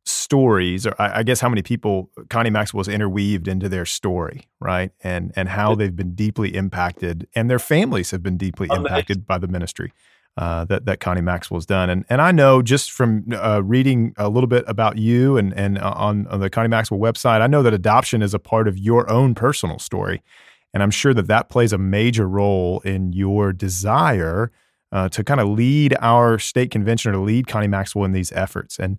stories, 0.04 0.86
or 0.86 0.94
I, 0.98 1.22
guess 1.22 1.40
how 1.40 1.48
many 1.48 1.62
people 1.62 2.10
Connie 2.28 2.50
Maxwell 2.50 2.80
has 2.80 2.88
interweaved 2.88 3.48
into 3.48 3.68
their 3.68 3.84
story, 3.84 4.48
right? 4.58 4.90
And 5.02 5.32
and 5.36 5.48
how 5.48 5.74
they've 5.74 5.94
been 5.94 6.14
deeply 6.14 6.54
impacted, 6.54 7.28
and 7.34 7.50
their 7.50 7.58
families 7.58 8.10
have 8.10 8.22
been 8.22 8.36
deeply 8.36 8.68
impacted 8.70 9.26
by 9.26 9.38
the 9.38 9.48
ministry. 9.48 9.92
Uh, 10.36 10.64
that 10.64 10.86
that 10.86 11.00
Connie 11.00 11.20
Maxwell's 11.20 11.66
done, 11.66 11.90
and 11.90 12.04
and 12.08 12.22
I 12.22 12.30
know 12.30 12.62
just 12.62 12.92
from 12.92 13.26
uh, 13.32 13.62
reading 13.62 14.14
a 14.16 14.28
little 14.28 14.46
bit 14.46 14.64
about 14.66 14.96
you 14.96 15.36
and 15.36 15.52
and 15.54 15.76
uh, 15.76 15.92
on, 15.96 16.26
on 16.28 16.40
the 16.40 16.48
Connie 16.48 16.68
Maxwell 16.68 17.00
website, 17.00 17.40
I 17.40 17.46
know 17.46 17.62
that 17.62 17.74
adoption 17.74 18.22
is 18.22 18.32
a 18.32 18.38
part 18.38 18.68
of 18.68 18.78
your 18.78 19.10
own 19.10 19.34
personal 19.34 19.78
story, 19.78 20.22
and 20.72 20.82
I'm 20.82 20.90
sure 20.90 21.14
that 21.14 21.26
that 21.26 21.48
plays 21.48 21.72
a 21.72 21.78
major 21.78 22.28
role 22.28 22.80
in 22.80 23.12
your 23.12 23.52
desire 23.52 24.52
uh, 24.92 25.08
to 25.10 25.24
kind 25.24 25.40
of 25.40 25.48
lead 25.48 25.96
our 26.00 26.38
state 26.38 26.70
convention 26.70 27.10
or 27.10 27.14
to 27.14 27.20
lead 27.20 27.46
Connie 27.46 27.68
Maxwell 27.68 28.04
in 28.04 28.12
these 28.12 28.32
efforts. 28.32 28.78
And 28.78 28.98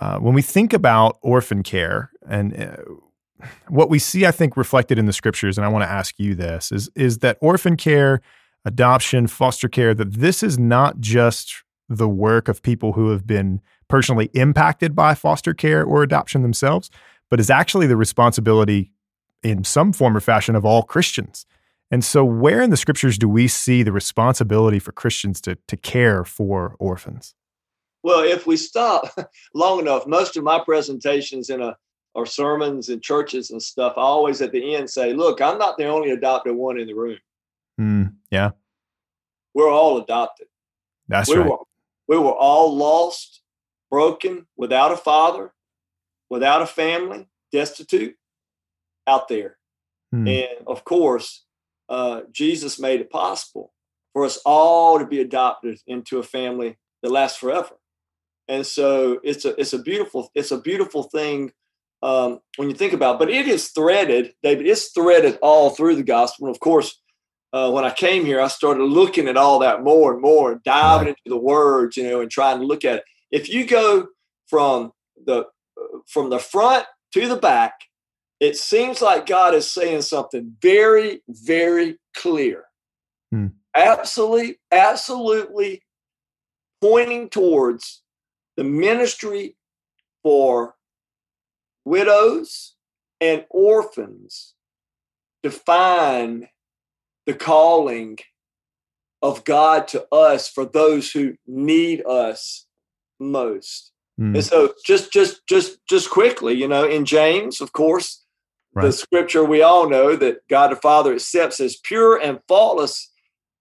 uh, 0.00 0.18
when 0.18 0.34
we 0.34 0.42
think 0.42 0.72
about 0.72 1.18
orphan 1.22 1.62
care 1.62 2.10
and 2.28 2.58
uh, 2.58 2.76
what 3.68 3.90
we 3.90 3.98
see, 3.98 4.26
I 4.26 4.30
think, 4.30 4.56
reflected 4.56 4.98
in 4.98 5.06
the 5.06 5.12
scriptures, 5.12 5.58
and 5.58 5.64
I 5.64 5.68
want 5.68 5.84
to 5.84 5.90
ask 5.90 6.18
you 6.18 6.34
this 6.34 6.72
is 6.72 6.90
is 6.94 7.18
that 7.18 7.38
orphan 7.40 7.76
care, 7.76 8.20
adoption, 8.64 9.26
foster 9.26 9.68
care, 9.68 9.94
that 9.94 10.14
this 10.14 10.42
is 10.42 10.58
not 10.58 11.00
just 11.00 11.62
the 11.88 12.08
work 12.08 12.48
of 12.48 12.62
people 12.62 12.94
who 12.94 13.10
have 13.10 13.26
been 13.26 13.60
personally 13.88 14.30
impacted 14.34 14.94
by 14.94 15.14
foster 15.14 15.54
care 15.54 15.84
or 15.84 16.02
adoption 16.02 16.42
themselves, 16.42 16.90
but 17.30 17.38
is 17.38 17.50
actually 17.50 17.86
the 17.86 17.96
responsibility 17.96 18.90
in 19.42 19.64
some 19.64 19.92
form 19.92 20.16
or 20.16 20.20
fashion 20.20 20.56
of 20.56 20.64
all 20.64 20.82
Christians. 20.82 21.46
And 21.90 22.04
so, 22.04 22.24
where 22.24 22.62
in 22.62 22.70
the 22.70 22.76
scriptures 22.76 23.16
do 23.16 23.28
we 23.28 23.46
see 23.46 23.82
the 23.82 23.92
responsibility 23.92 24.78
for 24.78 24.92
Christians 24.92 25.40
to, 25.42 25.56
to 25.68 25.76
care 25.76 26.24
for 26.24 26.74
orphans? 26.78 27.34
Well, 28.02 28.24
if 28.24 28.46
we 28.46 28.56
stop 28.56 29.08
long 29.54 29.78
enough, 29.80 30.06
most 30.06 30.36
of 30.36 30.44
my 30.44 30.60
presentations 30.64 31.50
in 31.50 31.60
a 31.62 31.76
or 32.14 32.24
sermons 32.24 32.88
in 32.88 33.00
churches 33.00 33.50
and 33.50 33.62
stuff, 33.62 33.92
I 33.96 34.00
always 34.00 34.40
at 34.40 34.50
the 34.50 34.74
end 34.74 34.88
say, 34.88 35.12
"Look, 35.12 35.40
I'm 35.40 35.58
not 35.58 35.76
the 35.76 35.86
only 35.86 36.10
adopted 36.10 36.56
one 36.56 36.78
in 36.78 36.86
the 36.86 36.94
room. 36.94 37.18
Mm, 37.80 38.14
yeah, 38.30 38.50
we're 39.54 39.70
all 39.70 39.98
adopted. 39.98 40.48
That's 41.08 41.28
we 41.28 41.36
right. 41.36 41.50
Were, 41.50 41.58
we 42.08 42.18
were 42.18 42.34
all 42.34 42.74
lost, 42.74 43.42
broken, 43.90 44.46
without 44.56 44.92
a 44.92 44.96
father, 44.96 45.52
without 46.30 46.62
a 46.62 46.66
family, 46.66 47.28
destitute, 47.52 48.16
out 49.06 49.28
there. 49.28 49.56
Mm. 50.14 50.28
And 50.28 50.66
of 50.66 50.84
course, 50.84 51.44
uh, 51.88 52.22
Jesus 52.32 52.78
made 52.78 53.00
it 53.00 53.10
possible 53.10 53.72
for 54.12 54.24
us 54.24 54.38
all 54.44 54.98
to 54.98 55.06
be 55.06 55.20
adopted 55.20 55.78
into 55.86 56.18
a 56.18 56.22
family 56.22 56.76
that 57.02 57.10
lasts 57.10 57.38
forever. 57.38 57.76
And 58.48 58.64
so 58.66 59.20
it's 59.22 59.44
a 59.44 59.60
it's 59.60 59.72
a 59.72 59.78
beautiful 59.78 60.30
it's 60.34 60.52
a 60.52 60.60
beautiful 60.60 61.04
thing 61.04 61.52
um, 62.02 62.40
when 62.56 62.70
you 62.70 62.76
think 62.76 62.92
about. 62.92 63.16
It. 63.16 63.18
But 63.18 63.30
it 63.30 63.48
is 63.48 63.68
threaded, 63.68 64.34
David. 64.42 64.66
It's 64.66 64.92
threaded 64.92 65.38
all 65.42 65.70
through 65.70 65.96
the 65.96 66.04
gospel. 66.04 66.46
And 66.46 66.54
of 66.54 66.60
course, 66.60 67.00
uh, 67.52 67.70
when 67.70 67.84
I 67.84 67.90
came 67.90 68.24
here, 68.24 68.40
I 68.40 68.48
started 68.48 68.84
looking 68.84 69.28
at 69.28 69.36
all 69.36 69.58
that 69.60 69.82
more 69.82 70.12
and 70.12 70.22
more, 70.22 70.60
diving 70.64 71.08
right. 71.08 71.16
into 71.24 71.36
the 71.36 71.42
words, 71.42 71.96
you 71.96 72.08
know, 72.08 72.20
and 72.20 72.30
trying 72.30 72.60
to 72.60 72.66
look 72.66 72.84
at 72.84 72.98
it. 72.98 73.04
If 73.30 73.48
you 73.48 73.66
go 73.66 74.08
from 74.46 74.92
the 75.24 75.40
uh, 75.40 75.98
from 76.06 76.30
the 76.30 76.38
front 76.38 76.86
to 77.14 77.28
the 77.28 77.36
back, 77.36 77.74
it 78.40 78.56
seems 78.56 79.00
like 79.00 79.26
God 79.26 79.54
is 79.54 79.70
saying 79.70 80.02
something 80.02 80.56
very, 80.60 81.22
very 81.28 81.98
clear. 82.14 82.64
Hmm. 83.30 83.48
Absolutely, 83.74 84.58
absolutely 84.70 85.82
pointing 86.80 87.28
towards 87.28 88.02
the 88.56 88.64
ministry 88.64 89.56
for 90.22 90.74
widows 91.84 92.74
and 93.20 93.44
orphans 93.50 94.54
to 95.42 95.50
find 95.50 96.48
the 97.26 97.34
calling 97.34 98.18
of 99.22 99.44
God 99.44 99.88
to 99.88 100.06
us 100.12 100.48
for 100.48 100.64
those 100.64 101.10
who 101.10 101.34
need 101.46 102.04
us 102.06 102.66
most. 103.18 103.92
Mm. 104.20 104.34
And 104.34 104.44
so 104.44 104.74
just 104.84 105.12
just 105.12 105.46
just 105.48 105.78
just 105.88 106.10
quickly, 106.10 106.54
you 106.54 106.68
know, 106.68 106.84
in 106.84 107.04
James, 107.04 107.60
of 107.60 107.72
course, 107.72 108.24
right. 108.76 108.84
the 108.84 108.92
scripture 108.92 109.44
we 109.44 109.62
all 109.62 109.88
know 109.88 110.14
that 110.16 110.46
God 110.48 110.70
the 110.70 110.76
Father 110.76 111.14
accepts 111.14 111.60
as 111.60 111.76
pure 111.76 112.16
and 112.16 112.40
faultless 112.46 113.10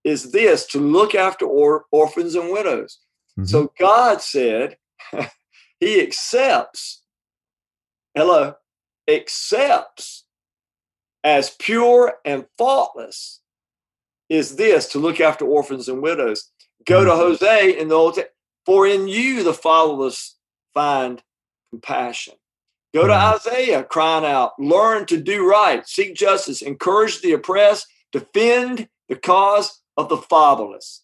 is 0.04 0.32
this 0.32 0.66
to 0.68 0.80
look 0.80 1.16
after 1.16 1.46
or, 1.46 1.86
orphans 1.92 2.36
and 2.36 2.52
widows. 2.52 3.00
Mm-hmm. 3.38 3.48
So 3.48 3.72
God 3.80 4.22
said, 4.22 4.78
He 5.80 6.02
accepts, 6.02 7.04
hello, 8.16 8.56
accepts 9.10 10.26
as 11.24 11.50
pure 11.60 12.16
and 12.24 12.46
faultless 12.58 13.42
is 14.30 14.56
this 14.56 14.88
to 14.90 15.00
look 15.00 15.20
after 15.20 15.46
orphans 15.46 15.90
and 15.90 16.02
widows. 16.02 16.52
Go 16.86 17.00
mm-hmm. 17.02 17.10
to 17.10 17.16
Hosea 17.16 17.76
in 17.80 17.90
the 17.90 17.96
Old 17.96 18.14
Testament, 18.14 18.34
for 18.66 18.88
in 18.88 19.08
you 19.08 19.44
the 19.44 19.54
fatherless 19.54 20.38
find 20.74 21.22
compassion. 21.72 22.36
Go 22.96 23.08
to. 23.08 23.14
Isaiah 23.14 23.84
crying 23.84 24.24
out, 24.24 24.54
learn 24.58 25.06
to 25.08 25.18
do 25.18 25.46
right, 25.46 25.86
seek 25.86 26.16
justice, 26.16 26.62
encourage 26.62 27.22
the 27.22 27.34
oppressed, 27.34 27.88
defend 28.14 28.88
the 29.10 29.18
cause 29.18 29.82
of 29.98 30.08
the 30.08 30.16
fatherless, 30.16 31.04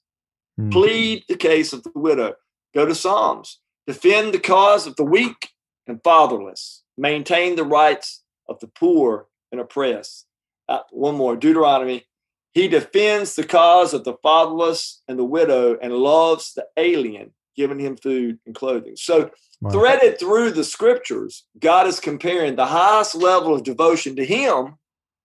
mm-hmm. 0.57 0.69
plead 0.69 1.25
the 1.27 1.35
case 1.35 1.73
of 1.73 1.83
the 1.83 1.91
widow. 1.93 2.35
Go 2.73 2.85
to 2.85 2.95
Psalms, 2.95 3.59
defend 3.85 4.33
the 4.33 4.39
cause 4.39 4.87
of 4.87 4.95
the 4.95 5.03
weak 5.03 5.49
and 5.85 5.99
fatherless, 6.01 6.83
maintain 6.97 7.57
the 7.57 7.65
rights 7.65 8.23
of 8.47 8.57
the 8.61 8.67
poor 8.67 9.27
and 9.51 9.59
oppressed. 9.59 10.27
Uh, 10.69 10.79
one 10.91 11.15
more, 11.15 11.35
Deuteronomy. 11.35 12.05
He 12.53 12.69
defends 12.69 13.35
the 13.35 13.43
cause 13.43 13.93
of 13.93 14.05
the 14.05 14.15
fatherless 14.23 15.01
and 15.09 15.19
the 15.19 15.25
widow 15.25 15.77
and 15.81 15.91
loves 15.91 16.53
the 16.53 16.67
alien, 16.77 17.33
giving 17.61 17.79
him 17.79 17.95
food 17.95 18.39
and 18.45 18.55
clothing. 18.55 18.95
So, 18.95 19.29
Wow. 19.61 19.69
Threaded 19.69 20.19
through 20.19 20.51
the 20.51 20.63
scriptures, 20.63 21.45
God 21.59 21.85
is 21.85 21.99
comparing 21.99 22.55
the 22.55 22.65
highest 22.65 23.13
level 23.13 23.53
of 23.53 23.63
devotion 23.63 24.15
to 24.15 24.25
Him 24.25 24.75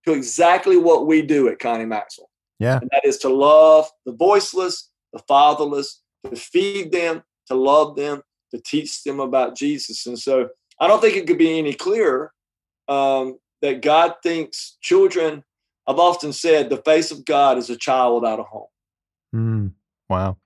to 0.05 0.12
exactly 0.12 0.76
what 0.76 1.07
we 1.07 1.23
do 1.23 1.49
at 1.49 1.59
Connie 1.59 1.87
Maxwell. 1.87 2.28
Yeah. 2.59 2.78
And 2.78 2.90
that 2.93 3.07
is 3.07 3.16
to 3.19 3.31
love 3.31 3.88
the 4.05 4.12
voiceless, 4.12 4.90
the 5.14 5.23
fatherless, 5.26 6.02
to 6.28 6.37
feed 6.37 6.93
them, 6.93 7.23
to 7.47 7.55
love 7.55 7.97
them, 7.97 8.21
to 8.55 8.61
teach 8.61 9.05
them 9.05 9.21
about 9.21 9.57
Jesus. 9.57 10.07
And 10.07 10.19
so 10.19 10.49
I 10.78 10.87
don't 10.87 11.00
think 11.00 11.16
it 11.16 11.26
could 11.26 11.38
be 11.38 11.59
any 11.59 11.73
clearer 11.73 12.31
um, 12.88 13.38
that 13.62 13.81
God 13.81 14.16
thinks 14.23 14.76
children, 14.83 15.45
I've 15.87 15.99
often 15.99 16.35
said, 16.35 16.69
the 16.69 16.83
face 16.83 17.11
of 17.11 17.25
God 17.25 17.57
is 17.57 17.71
a 17.71 17.76
child 17.76 18.21
without 18.21 18.40
a 18.40 18.43
home. 18.43 18.69
Mm, 19.35 19.73
wow. 20.11 20.37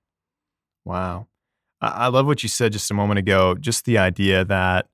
Wow. 0.85 1.27
I 1.81 2.07
love 2.07 2.27
what 2.27 2.43
you 2.43 2.49
said 2.49 2.73
just 2.73 2.91
a 2.91 2.93
moment 2.93 3.19
ago. 3.19 3.55
Just 3.55 3.85
the 3.85 3.97
idea 3.97 4.45
that 4.45 4.87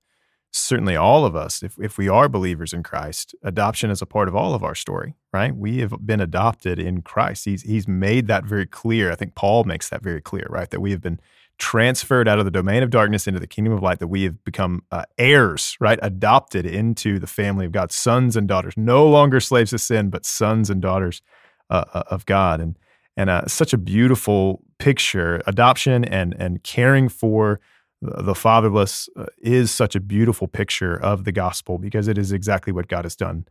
certainly 0.52 0.96
all 0.96 1.26
of 1.26 1.36
us, 1.36 1.62
if, 1.62 1.78
if 1.80 1.98
we 1.98 2.08
are 2.08 2.30
believers 2.30 2.74
in 2.74 2.84
Christ, 2.84 3.36
adoption 3.44 3.92
is 3.92 4.02
a 4.02 4.06
part 4.06 4.28
of 4.28 4.36
all 4.36 4.54
of 4.54 4.64
our 4.64 4.76
story, 4.76 5.16
right? 5.34 5.56
We 5.56 5.80
have 5.80 5.94
been 6.06 6.22
adopted 6.22 6.80
in 6.80 7.02
Christ. 7.02 7.46
He's, 7.46 7.64
he's 7.64 7.88
made 7.88 8.28
that 8.28 8.46
very 8.46 8.66
clear. 8.66 9.12
I 9.12 9.16
think 9.16 9.36
Paul 9.36 9.66
makes 9.66 9.90
that 9.90 10.02
very 10.02 10.22
clear, 10.22 10.48
right? 10.50 10.70
That 10.70 10.80
we 10.80 10.92
have 10.92 11.02
been 11.02 11.20
transferred 11.58 12.28
out 12.28 12.40
of 12.40 12.46
the 12.46 12.52
domain 12.52 12.84
of 12.84 12.90
darkness 12.90 13.28
into 13.28 13.40
the 13.40 13.48
kingdom 13.48 13.74
of 13.74 13.82
light, 13.82 14.00
that 14.00 14.08
we 14.08 14.24
have 14.24 14.44
become 14.44 14.84
uh, 14.92 15.04
heirs, 15.18 15.76
right? 15.80 16.00
Adopted 16.02 16.66
into 16.66 17.20
the 17.20 17.28
family 17.28 17.66
of 17.66 17.72
God, 17.72 17.92
sons 17.92 18.38
and 18.38 18.48
daughters, 18.48 18.76
no 18.78 19.08
longer 19.08 19.40
slaves 19.40 19.74
of 19.74 19.82
sin, 19.82 20.10
but 20.10 20.26
sons 20.26 20.70
and 20.70 20.82
daughters 20.82 21.22
uh, 21.70 21.84
uh 21.94 22.04
of 22.10 22.26
God. 22.26 22.62
And 22.62 22.78
and 23.18 23.32
uh, 23.32 23.48
such 23.48 23.74
a 23.74 23.78
beautiful 23.78 24.62
picture. 24.80 25.42
Adoption 25.46 26.06
and 26.06 26.36
and 26.40 26.64
caring 26.64 27.10
for 27.10 27.60
the 28.02 28.36
fatherless 28.36 29.10
uh, 29.16 29.26
is 29.40 29.72
such 29.72 29.96
a 29.96 30.00
beautiful 30.00 30.48
picture 30.48 30.96
of 30.96 31.24
the 31.24 31.32
gospel 31.32 31.78
because 31.78 32.08
it 32.08 32.18
is 32.18 32.32
exactly 32.32 32.72
what 32.72 32.88
God 32.88 33.06
has 33.06 33.16
done 33.16 33.48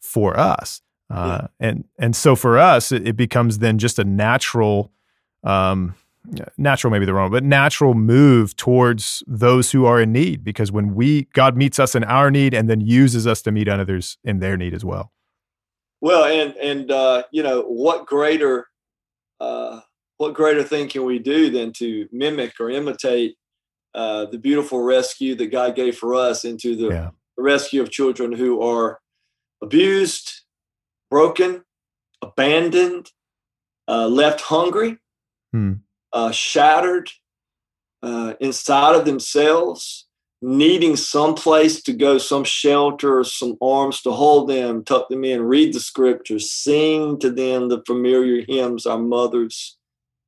for 0.00 0.38
us. 0.38 0.82
Uh, 1.08 1.38
yeah. 1.40 1.68
And 1.68 1.84
and 1.98 2.16
so 2.16 2.36
for 2.36 2.58
us, 2.58 2.92
it, 2.92 3.06
it 3.06 3.16
becomes 3.16 3.58
then 3.58 3.78
just 3.78 3.98
a 3.98 4.04
natural, 4.04 4.92
um, 5.44 5.94
natural 6.58 6.90
maybe 6.90 7.06
the 7.06 7.14
wrong, 7.14 7.30
but 7.30 7.44
natural 7.44 7.94
move 7.94 8.56
towards 8.56 9.22
those 9.26 9.70
who 9.70 9.86
are 9.86 10.00
in 10.00 10.12
need. 10.12 10.42
Because 10.42 10.72
when 10.72 10.94
we 10.94 11.24
God 11.32 11.56
meets 11.56 11.78
us 11.78 11.94
in 11.94 12.04
our 12.04 12.30
need 12.30 12.54
and 12.54 12.68
then 12.68 12.80
uses 12.80 13.26
us 13.26 13.40
to 13.42 13.52
meet 13.52 13.68
others 13.68 14.18
in 14.24 14.40
their 14.40 14.56
need 14.56 14.74
as 14.74 14.84
well. 14.84 15.12
Well, 16.00 16.24
and 16.24 16.54
and 16.56 16.90
uh, 16.90 17.22
you 17.30 17.42
know 17.42 17.62
what 17.62 18.06
greater 18.06 18.66
uh, 19.40 19.80
what 20.18 20.34
greater 20.34 20.62
thing 20.62 20.88
can 20.88 21.04
we 21.04 21.18
do 21.18 21.50
than 21.50 21.72
to 21.74 22.08
mimic 22.12 22.54
or 22.58 22.70
imitate 22.70 23.36
uh, 23.94 24.26
the 24.26 24.38
beautiful 24.38 24.82
rescue 24.82 25.34
that 25.34 25.46
God 25.46 25.74
gave 25.74 25.96
for 25.96 26.14
us 26.14 26.44
into 26.44 26.76
the, 26.76 26.88
yeah. 26.88 27.10
the 27.36 27.42
rescue 27.42 27.80
of 27.80 27.90
children 27.90 28.32
who 28.32 28.60
are 28.62 29.00
abused, 29.62 30.42
broken, 31.10 31.62
abandoned, 32.22 33.10
uh, 33.88 34.06
left 34.06 34.40
hungry, 34.40 34.98
hmm. 35.52 35.74
uh, 36.12 36.30
shattered 36.30 37.10
uh, 38.02 38.34
inside 38.40 38.94
of 38.94 39.04
themselves, 39.04 40.06
needing 40.42 40.96
some 40.96 41.34
place 41.34 41.82
to 41.82 41.92
go, 41.92 42.18
some 42.18 42.44
shelter, 42.44 43.24
some 43.24 43.56
arms 43.62 44.02
to 44.02 44.10
hold 44.10 44.48
them, 44.48 44.84
tuck 44.84 45.08
them 45.08 45.24
in, 45.24 45.42
read 45.42 45.72
the 45.72 45.80
scriptures, 45.80 46.52
sing 46.52 47.18
to 47.18 47.30
them 47.30 47.68
the 47.68 47.82
familiar 47.86 48.44
hymns 48.46 48.86
our 48.86 48.98
mothers 48.98 49.75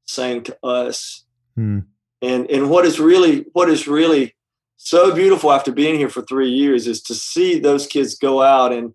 sang 0.09 0.43
to 0.45 0.59
us. 0.65 1.25
Hmm. 1.55 1.81
And 2.21 2.51
and 2.51 2.69
what 2.71 2.85
is 2.85 2.99
really 2.99 3.47
what 3.53 3.71
is 3.71 3.87
really 3.87 4.35
so 4.77 5.15
beautiful 5.15 5.53
after 5.53 5.71
being 5.71 5.97
here 5.97 6.09
for 6.09 6.23
three 6.23 6.51
years 6.51 6.87
is 6.87 7.03
to 7.03 7.15
see 7.15 7.59
those 7.59 7.87
kids 7.87 8.17
go 8.17 8.43
out 8.43 8.73
and 8.73 8.95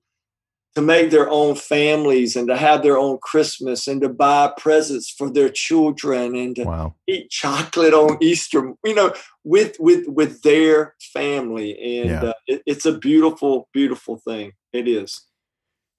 to 0.75 0.81
make 0.81 1.11
their 1.11 1.29
own 1.29 1.55
families 1.55 2.35
and 2.35 2.47
to 2.47 2.57
have 2.57 2.81
their 2.81 2.97
own 2.97 3.19
Christmas 3.21 3.87
and 3.87 4.01
to 4.01 4.09
buy 4.09 4.51
presents 4.57 5.09
for 5.09 5.29
their 5.29 5.49
children 5.49 6.35
and 6.35 6.55
to 6.55 6.63
wow. 6.63 6.95
eat 7.07 7.29
chocolate 7.29 7.93
on 7.93 8.17
Easter, 8.21 8.73
you 8.83 8.95
know, 8.95 9.13
with 9.43 9.75
with 9.79 10.07
with 10.07 10.41
their 10.41 10.95
family, 11.13 12.01
and 12.01 12.09
yeah. 12.09 12.23
uh, 12.23 12.33
it, 12.47 12.63
it's 12.65 12.85
a 12.85 12.97
beautiful, 12.97 13.69
beautiful 13.71 14.17
thing. 14.17 14.53
It 14.71 14.87
is. 14.87 15.21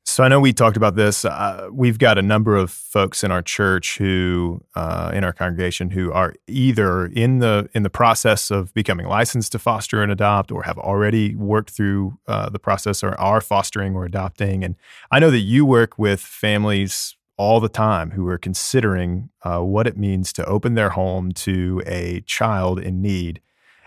So 0.06 0.22
I 0.22 0.28
know 0.28 0.38
we 0.38 0.52
talked 0.52 0.76
about 0.76 0.96
this. 0.96 1.24
Uh, 1.24 1.68
we've 1.72 1.98
got 1.98 2.18
a 2.18 2.22
number 2.22 2.56
of 2.56 2.70
folks 2.70 3.24
in 3.24 3.32
our 3.32 3.40
church 3.40 3.96
who, 3.96 4.60
uh, 4.76 5.10
in 5.14 5.24
our 5.24 5.32
congregation, 5.32 5.90
who 5.90 6.12
are 6.12 6.34
either 6.46 7.06
in 7.06 7.38
the 7.38 7.70
in 7.74 7.84
the 7.84 7.90
process 7.90 8.50
of 8.50 8.72
becoming 8.74 9.06
licensed 9.06 9.52
to 9.52 9.58
foster 9.58 10.02
and 10.02 10.12
adopt, 10.12 10.52
or 10.52 10.64
have 10.64 10.78
already 10.78 11.34
worked 11.34 11.70
through 11.70 12.18
uh, 12.28 12.50
the 12.50 12.58
process, 12.58 13.02
or 13.02 13.18
are 13.18 13.40
fostering 13.40 13.96
or 13.96 14.04
adopting. 14.04 14.62
And 14.62 14.76
I 15.10 15.20
know 15.20 15.30
that 15.30 15.40
you 15.40 15.64
work 15.64 15.98
with 15.98 16.20
families 16.20 17.16
all 17.36 17.58
the 17.58 17.68
time 17.68 18.10
who 18.12 18.28
are 18.28 18.38
considering 18.38 19.30
uh, 19.42 19.60
what 19.60 19.86
it 19.86 19.96
means 19.96 20.32
to 20.34 20.44
open 20.44 20.74
their 20.74 20.90
home 20.90 21.32
to 21.32 21.82
a 21.86 22.20
child 22.26 22.78
in 22.78 23.00
need. 23.00 23.40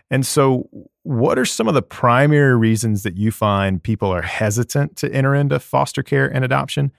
And 0.10 0.26
so, 0.26 0.70
what 1.04 1.38
are 1.38 1.46
some 1.46 1.68
of 1.68 1.74
the 1.74 1.82
primary 1.82 2.56
reasons 2.56 3.04
that 3.04 3.18
you 3.18 3.32
find 3.32 3.82
people 3.82 4.10
are 4.10 4.22
hesitant 4.22 4.96
to 4.98 5.12
enter 5.12 5.36
into 5.36 5.60
foster 5.60 6.02
care 6.02 6.28
and 6.28 6.46
adoption? 6.46 6.92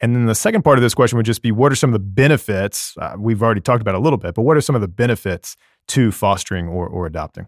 And 0.00 0.14
then 0.14 0.26
the 0.26 0.34
second 0.34 0.62
part 0.62 0.78
of 0.78 0.82
this 0.82 0.94
question 0.94 1.16
would 1.16 1.26
just 1.26 1.42
be 1.42 1.52
what 1.52 1.72
are 1.72 1.76
some 1.76 1.90
of 1.90 1.94
the 1.94 2.06
benefits? 2.06 2.94
Uh, 2.98 3.16
we've 3.18 3.42
already 3.42 3.60
talked 3.60 3.82
about 3.82 3.94
a 3.94 3.98
little 3.98 4.18
bit, 4.18 4.34
but 4.34 4.42
what 4.42 4.56
are 4.56 4.60
some 4.60 4.74
of 4.74 4.80
the 4.80 4.88
benefits 4.88 5.56
to 5.88 6.12
fostering 6.12 6.68
or, 6.68 6.86
or 6.86 7.06
adopting? 7.06 7.46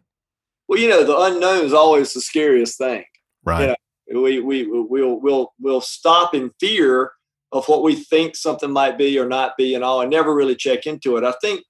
Well, 0.66 0.78
you 0.78 0.88
know, 0.88 1.04
the 1.04 1.18
unknown 1.18 1.64
is 1.64 1.72
always 1.72 2.12
the 2.12 2.20
scariest 2.20 2.78
thing. 2.78 3.04
Right. 3.44 3.74
You 4.06 4.14
know, 4.14 4.22
we, 4.22 4.40
we, 4.40 4.66
we'll, 4.66 5.20
we'll, 5.20 5.52
we'll 5.60 5.80
stop 5.80 6.34
in 6.34 6.50
fear 6.60 7.12
of 7.52 7.66
what 7.66 7.82
we 7.82 7.94
think 7.94 8.36
something 8.36 8.70
might 8.70 8.98
be 8.98 9.18
or 9.18 9.26
not 9.26 9.56
be 9.56 9.74
and 9.74 9.82
all, 9.82 10.00
and 10.00 10.10
never 10.10 10.34
really 10.34 10.56
check 10.56 10.86
into 10.86 11.16
it. 11.16 11.24
I 11.24 11.34
think 11.42 11.62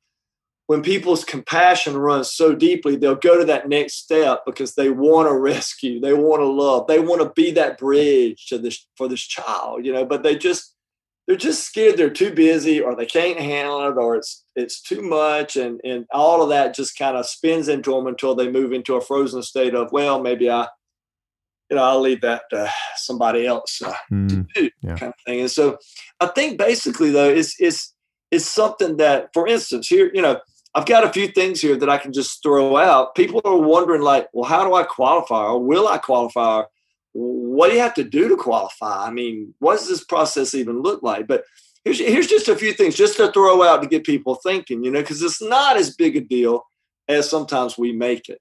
when 0.68 0.82
people's 0.82 1.24
compassion 1.24 1.96
runs 1.96 2.30
so 2.30 2.54
deeply, 2.54 2.94
they'll 2.94 3.14
go 3.14 3.38
to 3.38 3.44
that 3.46 3.70
next 3.70 3.94
step 3.94 4.42
because 4.44 4.74
they 4.74 4.90
want 4.90 5.26
to 5.26 5.34
rescue, 5.34 5.98
they 5.98 6.12
want 6.12 6.40
to 6.40 6.46
love, 6.46 6.86
they 6.86 7.00
want 7.00 7.22
to 7.22 7.32
be 7.34 7.50
that 7.52 7.78
bridge 7.78 8.46
to 8.48 8.58
this 8.58 8.86
for 8.94 9.08
this 9.08 9.22
child, 9.22 9.84
you 9.84 9.92
know. 9.94 10.04
But 10.04 10.22
they 10.22 10.36
just 10.36 10.74
they're 11.26 11.36
just 11.36 11.64
scared 11.64 11.96
they're 11.96 12.10
too 12.10 12.34
busy 12.34 12.82
or 12.82 12.94
they 12.94 13.06
can't 13.06 13.40
handle 13.40 13.88
it 13.88 13.96
or 13.96 14.16
it's 14.16 14.44
it's 14.56 14.82
too 14.82 15.00
much 15.00 15.56
and 15.56 15.80
and 15.84 16.06
all 16.10 16.42
of 16.42 16.50
that 16.50 16.74
just 16.74 16.98
kind 16.98 17.16
of 17.16 17.26
spins 17.26 17.68
into 17.68 17.92
them 17.92 18.06
until 18.06 18.34
they 18.34 18.50
move 18.50 18.72
into 18.72 18.94
a 18.94 19.00
frozen 19.00 19.42
state 19.42 19.74
of 19.74 19.90
well 19.90 20.20
maybe 20.20 20.50
I 20.50 20.68
you 21.70 21.76
know 21.76 21.82
I'll 21.82 22.00
leave 22.00 22.22
that 22.22 22.42
to 22.50 22.70
somebody 22.96 23.46
else 23.46 23.80
uh, 23.82 23.92
mm, 24.10 24.28
to 24.28 24.46
do 24.54 24.70
yeah. 24.82 24.96
kind 24.96 25.12
of 25.12 25.20
thing 25.26 25.40
and 25.40 25.50
so 25.50 25.78
I 26.20 26.26
think 26.26 26.58
basically 26.58 27.10
though 27.10 27.28
it's 27.28 27.54
it's 27.58 27.94
it's 28.30 28.46
something 28.46 28.96
that 28.96 29.28
for 29.34 29.46
instance 29.46 29.88
here 29.88 30.10
you 30.12 30.22
know 30.22 30.40
I've 30.74 30.86
got 30.86 31.04
a 31.04 31.12
few 31.12 31.28
things 31.28 31.60
here 31.60 31.76
that 31.76 31.88
I 31.88 31.98
can 31.98 32.12
just 32.12 32.42
throw 32.42 32.76
out. 32.76 33.14
People 33.14 33.40
are 33.44 33.56
wondering, 33.56 34.02
like, 34.02 34.28
well, 34.32 34.48
how 34.48 34.64
do 34.64 34.74
I 34.74 34.84
qualify 34.84 35.44
or 35.44 35.58
will 35.58 35.88
I 35.88 35.98
qualify? 35.98 36.62
What 37.12 37.68
do 37.68 37.74
you 37.74 37.80
have 37.80 37.94
to 37.94 38.04
do 38.04 38.28
to 38.28 38.36
qualify? 38.36 39.06
I 39.06 39.10
mean, 39.10 39.54
what 39.58 39.78
does 39.78 39.88
this 39.88 40.04
process 40.04 40.54
even 40.54 40.82
look 40.82 41.02
like? 41.02 41.26
But 41.26 41.44
here's, 41.84 41.98
here's 41.98 42.26
just 42.26 42.48
a 42.48 42.56
few 42.56 42.72
things 42.72 42.96
just 42.96 43.16
to 43.16 43.32
throw 43.32 43.62
out 43.62 43.82
to 43.82 43.88
get 43.88 44.04
people 44.04 44.36
thinking, 44.36 44.84
you 44.84 44.90
know, 44.90 45.00
because 45.00 45.22
it's 45.22 45.42
not 45.42 45.76
as 45.76 45.96
big 45.96 46.16
a 46.16 46.20
deal 46.20 46.64
as 47.08 47.28
sometimes 47.28 47.78
we 47.78 47.92
make 47.92 48.28
it. 48.28 48.40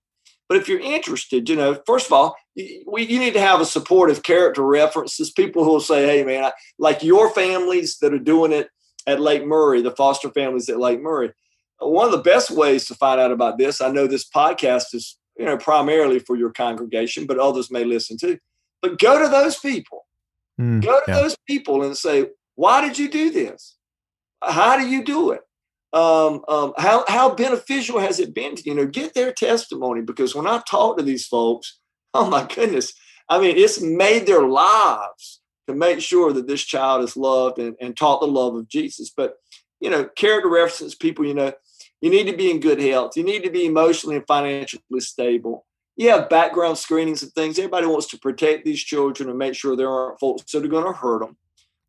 But 0.50 0.58
if 0.58 0.68
you're 0.68 0.80
interested, 0.80 1.50
you 1.50 1.56
know, 1.56 1.82
first 1.86 2.08
of 2.08 2.13
all, 2.13 2.36
we, 2.56 3.04
you 3.04 3.20
need 3.20 3.34
to 3.34 3.42
have 3.42 3.62
a 3.62 3.66
supportive 3.66 4.24
character 4.24 4.63
references. 4.63 5.32
People 5.32 5.63
who 5.63 5.72
will 5.72 5.80
say, 5.80 6.06
hey, 6.06 6.24
man, 6.24 6.46
I, 6.46 6.52
like 6.78 7.04
your 7.04 7.30
families 7.32 7.98
that 8.00 8.13
are 8.13 8.20
doing 8.20 8.54
it 8.54 8.70
at 9.06 9.20
Lake 9.20 9.46
Murray, 9.46 9.82
the 9.82 9.92
foster 9.92 10.30
families 10.30 10.70
at 10.70 10.80
Lake 10.80 11.02
Murray 11.02 11.32
one 11.80 12.06
of 12.06 12.12
the 12.12 12.18
best 12.18 12.52
ways 12.52 12.86
to 12.86 12.96
find 12.96 13.20
out 13.20 13.32
about 13.32 13.58
this, 13.58 13.82
I 13.82 13.90
know 13.90 14.08
this 14.08 14.28
podcast 14.28 14.94
is, 14.94 15.18
you 15.38 15.46
know, 15.46 15.58
primarily 15.58 16.20
for 16.20 16.36
your 16.36 16.52
congregation, 16.52 17.26
but 17.26 17.40
others 17.40 17.72
may 17.72 17.84
listen 17.84 18.18
too. 18.18 18.38
But 18.82 19.00
go 19.00 19.22
to 19.22 19.30
those 19.30 19.58
people. 19.58 20.06
Mm, 20.60 20.84
go 20.84 21.00
to 21.00 21.12
yeah. 21.12 21.22
those 21.22 21.36
people 21.48 21.84
and 21.84 21.96
say, 21.96 22.28
why 22.56 22.82
did 22.82 22.98
you 22.98 23.10
do 23.10 23.32
this? 23.32 23.76
How 24.42 24.78
do 24.78 24.88
you 24.88 25.04
do 25.04 25.32
it? 25.32 25.42
Um, 25.94 26.44
um, 26.48 26.74
how, 26.78 27.06
how 27.08 27.34
beneficial 27.34 28.00
has 28.00 28.20
it 28.20 28.34
been 28.34 28.56
to 28.56 28.63
you 28.66 28.76
know 28.76 28.86
get 28.86 29.13
their 29.13 29.32
testimony 29.32 30.02
because 30.02 30.36
when 30.36 30.46
I 30.46 30.62
talk 30.68 30.98
to 30.98 31.04
these 31.04 31.26
folks, 31.26 31.80
oh 32.13 32.30
my 32.30 32.46
goodness, 32.46 32.94
I 33.30 33.40
mean 33.40 33.56
it's 33.58 33.82
made 33.82 34.26
their 34.26 34.46
lives 34.46 35.42
to 35.68 35.74
make 35.74 36.02
sure 36.02 36.34
that 36.34 36.48
this 36.48 36.63
child 36.63 37.04
is 37.04 37.16
loved 37.16 37.58
and, 37.60 37.76
and 37.80 37.96
taught 37.96 38.20
the 38.20 38.28
love 38.28 38.56
of 38.56 38.68
Jesus. 38.68 39.12
But 39.16 39.36
you 39.80 39.90
know, 39.90 40.06
character 40.16 40.50
references 40.50 40.96
people, 40.96 41.26
you 41.26 41.34
know, 41.34 41.54
you 42.02 42.10
need 42.10 42.26
to 42.26 42.38
be 42.38 42.52
in 42.52 42.60
good 42.60 42.80
health. 42.80 43.18
You 43.18 43.24
need 43.24 43.44
to 43.44 43.50
be 43.50 43.66
emotionally 43.66 44.18
and 44.18 44.28
financially 44.28 45.00
stable. 45.00 45.66
You 45.96 46.10
have 46.12 46.30
background 46.30 46.78
screenings 46.78 47.24
and 47.24 47.32
things. 47.34 47.58
Everybody 47.58 47.88
wants 47.88 48.08
to 48.08 48.20
protect 48.20 48.66
these 48.66 48.80
children 48.80 49.30
and 49.30 49.38
make 49.38 49.56
sure 49.56 49.76
there 49.76 49.90
aren't 49.90 50.20
folks 50.20 50.52
that 50.52 50.64
are 50.64 50.68
going 50.68 50.86
to 50.86 50.94
hurt 50.94 51.22
them. 51.22 51.38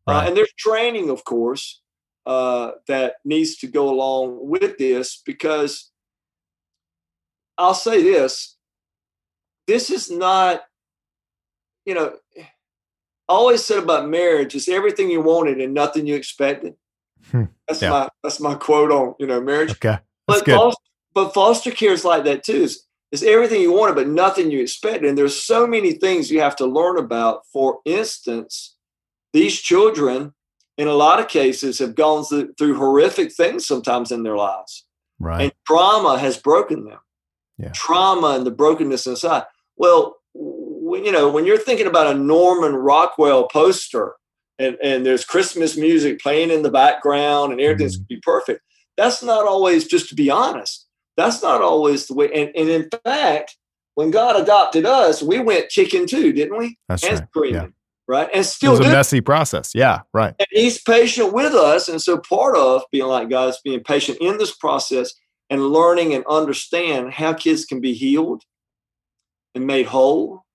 Uh, 0.07 0.13
right. 0.13 0.23
Uh, 0.23 0.27
and 0.27 0.37
there's 0.37 0.53
training, 0.57 1.09
of 1.11 1.23
course, 1.23 1.81
uh, 2.25 2.71
that 2.87 3.15
needs 3.23 3.57
to 3.57 3.67
go 3.67 3.89
along 3.89 4.39
with 4.41 4.77
this 4.77 5.21
because 5.25 5.91
I'll 7.57 7.75
say 7.75 8.01
this 8.01 8.57
this 9.69 9.91
is 9.91 10.09
not, 10.09 10.63
you 11.85 11.93
know, 11.93 12.13
I 12.35 12.43
always 13.27 13.63
said 13.63 13.83
about 13.83 14.09
marriage 14.09 14.55
is 14.55 14.67
everything 14.67 15.11
you 15.11 15.21
wanted 15.21 15.61
and 15.61 15.75
nothing 15.75 16.07
you 16.07 16.15
expected. 16.15 16.73
Hmm. 17.31 17.45
That's 17.67 17.81
yeah. 17.81 17.89
my 17.89 18.09
that's 18.23 18.39
my 18.39 18.55
quote 18.55 18.91
on 18.91 19.15
you 19.19 19.27
know 19.27 19.41
marriage. 19.41 19.71
Okay, 19.71 19.99
that's 20.27 20.39
but 20.39 20.45
good. 20.45 20.55
Foster, 20.55 20.83
but 21.13 21.33
foster 21.33 21.71
care 21.71 21.93
is 21.93 22.05
like 22.05 22.23
that 22.23 22.43
too. 22.43 22.63
It's, 22.63 22.85
it's 23.11 23.23
everything 23.23 23.61
you 23.61 23.71
wanted, 23.71 23.95
but 23.95 24.07
nothing 24.07 24.51
you 24.51 24.61
expected. 24.61 25.05
And 25.05 25.17
there's 25.17 25.35
so 25.35 25.65
many 25.65 25.93
things 25.93 26.29
you 26.29 26.41
have 26.41 26.55
to 26.57 26.65
learn 26.65 26.97
about. 26.97 27.45
For 27.51 27.79
instance, 27.85 28.75
these 29.33 29.59
children, 29.59 30.33
in 30.77 30.87
a 30.87 30.93
lot 30.93 31.19
of 31.19 31.27
cases, 31.27 31.79
have 31.79 31.95
gone 31.95 32.23
through, 32.23 32.53
through 32.53 32.75
horrific 32.75 33.33
things 33.33 33.65
sometimes 33.65 34.11
in 34.11 34.23
their 34.23 34.37
lives, 34.37 34.85
right? 35.19 35.41
And 35.41 35.51
trauma 35.65 36.19
has 36.19 36.37
broken 36.37 36.85
them. 36.85 36.99
Yeah. 37.57 37.71
Trauma 37.73 38.35
and 38.35 38.45
the 38.45 38.51
brokenness 38.51 39.07
inside. 39.07 39.43
Well, 39.75 40.17
when, 40.33 41.03
you 41.03 41.11
know, 41.11 41.29
when 41.29 41.45
you're 41.45 41.57
thinking 41.57 41.87
about 41.87 42.15
a 42.15 42.17
Norman 42.17 42.75
Rockwell 42.75 43.47
poster 43.47 44.15
and, 44.59 44.77
and 44.83 45.05
there's 45.05 45.25
Christmas 45.25 45.77
music 45.77 46.19
playing 46.19 46.51
in 46.51 46.61
the 46.61 46.71
background 46.71 47.51
and 47.51 47.61
everything's 47.61 47.97
mm-hmm. 47.97 48.15
be 48.15 48.19
perfect. 48.21 48.61
That's 48.97 49.23
not 49.23 49.47
always, 49.47 49.87
just 49.87 50.09
to 50.09 50.15
be 50.15 50.29
honest, 50.29 50.85
that's 51.15 51.41
not 51.41 51.61
always 51.61 52.07
the 52.07 52.13
way. 52.13 52.29
And, 52.33 52.51
and 52.55 52.69
in 52.69 52.89
fact, 53.03 53.57
when 53.95 54.11
God 54.11 54.39
adopted 54.41 54.85
us, 54.85 55.21
we 55.23 55.39
went 55.39 55.69
chicken 55.69 56.05
too, 56.05 56.31
didn't 56.33 56.57
we? 56.57 56.77
That's 56.87 57.03
and 57.03 57.19
right. 57.19 57.27
Screaming, 57.29 57.61
yeah. 57.61 57.67
right. 58.07 58.29
And 58.33 58.45
still, 58.45 58.75
it 58.75 58.79
was 58.79 58.87
a 58.87 58.91
messy 58.91 59.21
process. 59.21 59.71
Yeah, 59.73 60.01
right. 60.13 60.33
And 60.39 60.47
He's 60.51 60.81
patient 60.81 61.33
with 61.33 61.53
us, 61.53 61.89
and 61.89 62.01
so 62.01 62.17
part 62.17 62.55
of 62.55 62.83
being 62.91 63.07
like 63.07 63.29
God 63.29 63.49
is 63.49 63.59
being 63.63 63.83
patient 63.83 64.17
in 64.21 64.37
this 64.37 64.55
process 64.55 65.13
and 65.49 65.67
learning 65.67 66.13
and 66.13 66.23
understand 66.29 67.11
how 67.11 67.33
kids 67.33 67.65
can 67.65 67.81
be 67.81 67.93
healed 67.93 68.43
and 69.55 69.67
made 69.67 69.87
whole. 69.87 70.45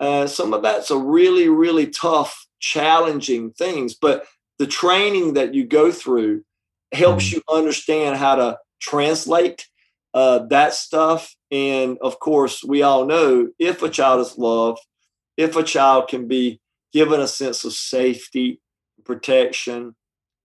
Uh, 0.00 0.26
some 0.26 0.54
of 0.54 0.62
that's 0.62 0.90
a 0.90 0.96
really, 0.96 1.48
really 1.48 1.88
tough 1.88 2.46
challenging 2.62 3.50
things, 3.50 3.94
but 3.94 4.24
the 4.58 4.66
training 4.66 5.34
that 5.34 5.52
you 5.52 5.66
go 5.66 5.92
through 5.92 6.44
helps 6.92 7.26
mm-hmm. 7.26 7.36
you 7.36 7.54
understand 7.54 8.16
how 8.16 8.36
to 8.36 8.58
translate 8.80 9.68
uh, 10.14 10.38
that 10.46 10.72
stuff. 10.72 11.34
And 11.50 11.98
of 12.00 12.18
course, 12.18 12.64
we 12.64 12.82
all 12.82 13.04
know 13.04 13.48
if 13.58 13.82
a 13.82 13.90
child 13.90 14.20
is 14.20 14.38
loved, 14.38 14.80
if 15.36 15.56
a 15.56 15.62
child 15.62 16.08
can 16.08 16.28
be 16.28 16.60
given 16.92 17.20
a 17.20 17.26
sense 17.26 17.64
of 17.64 17.72
safety, 17.72 18.60
protection, 19.04 19.94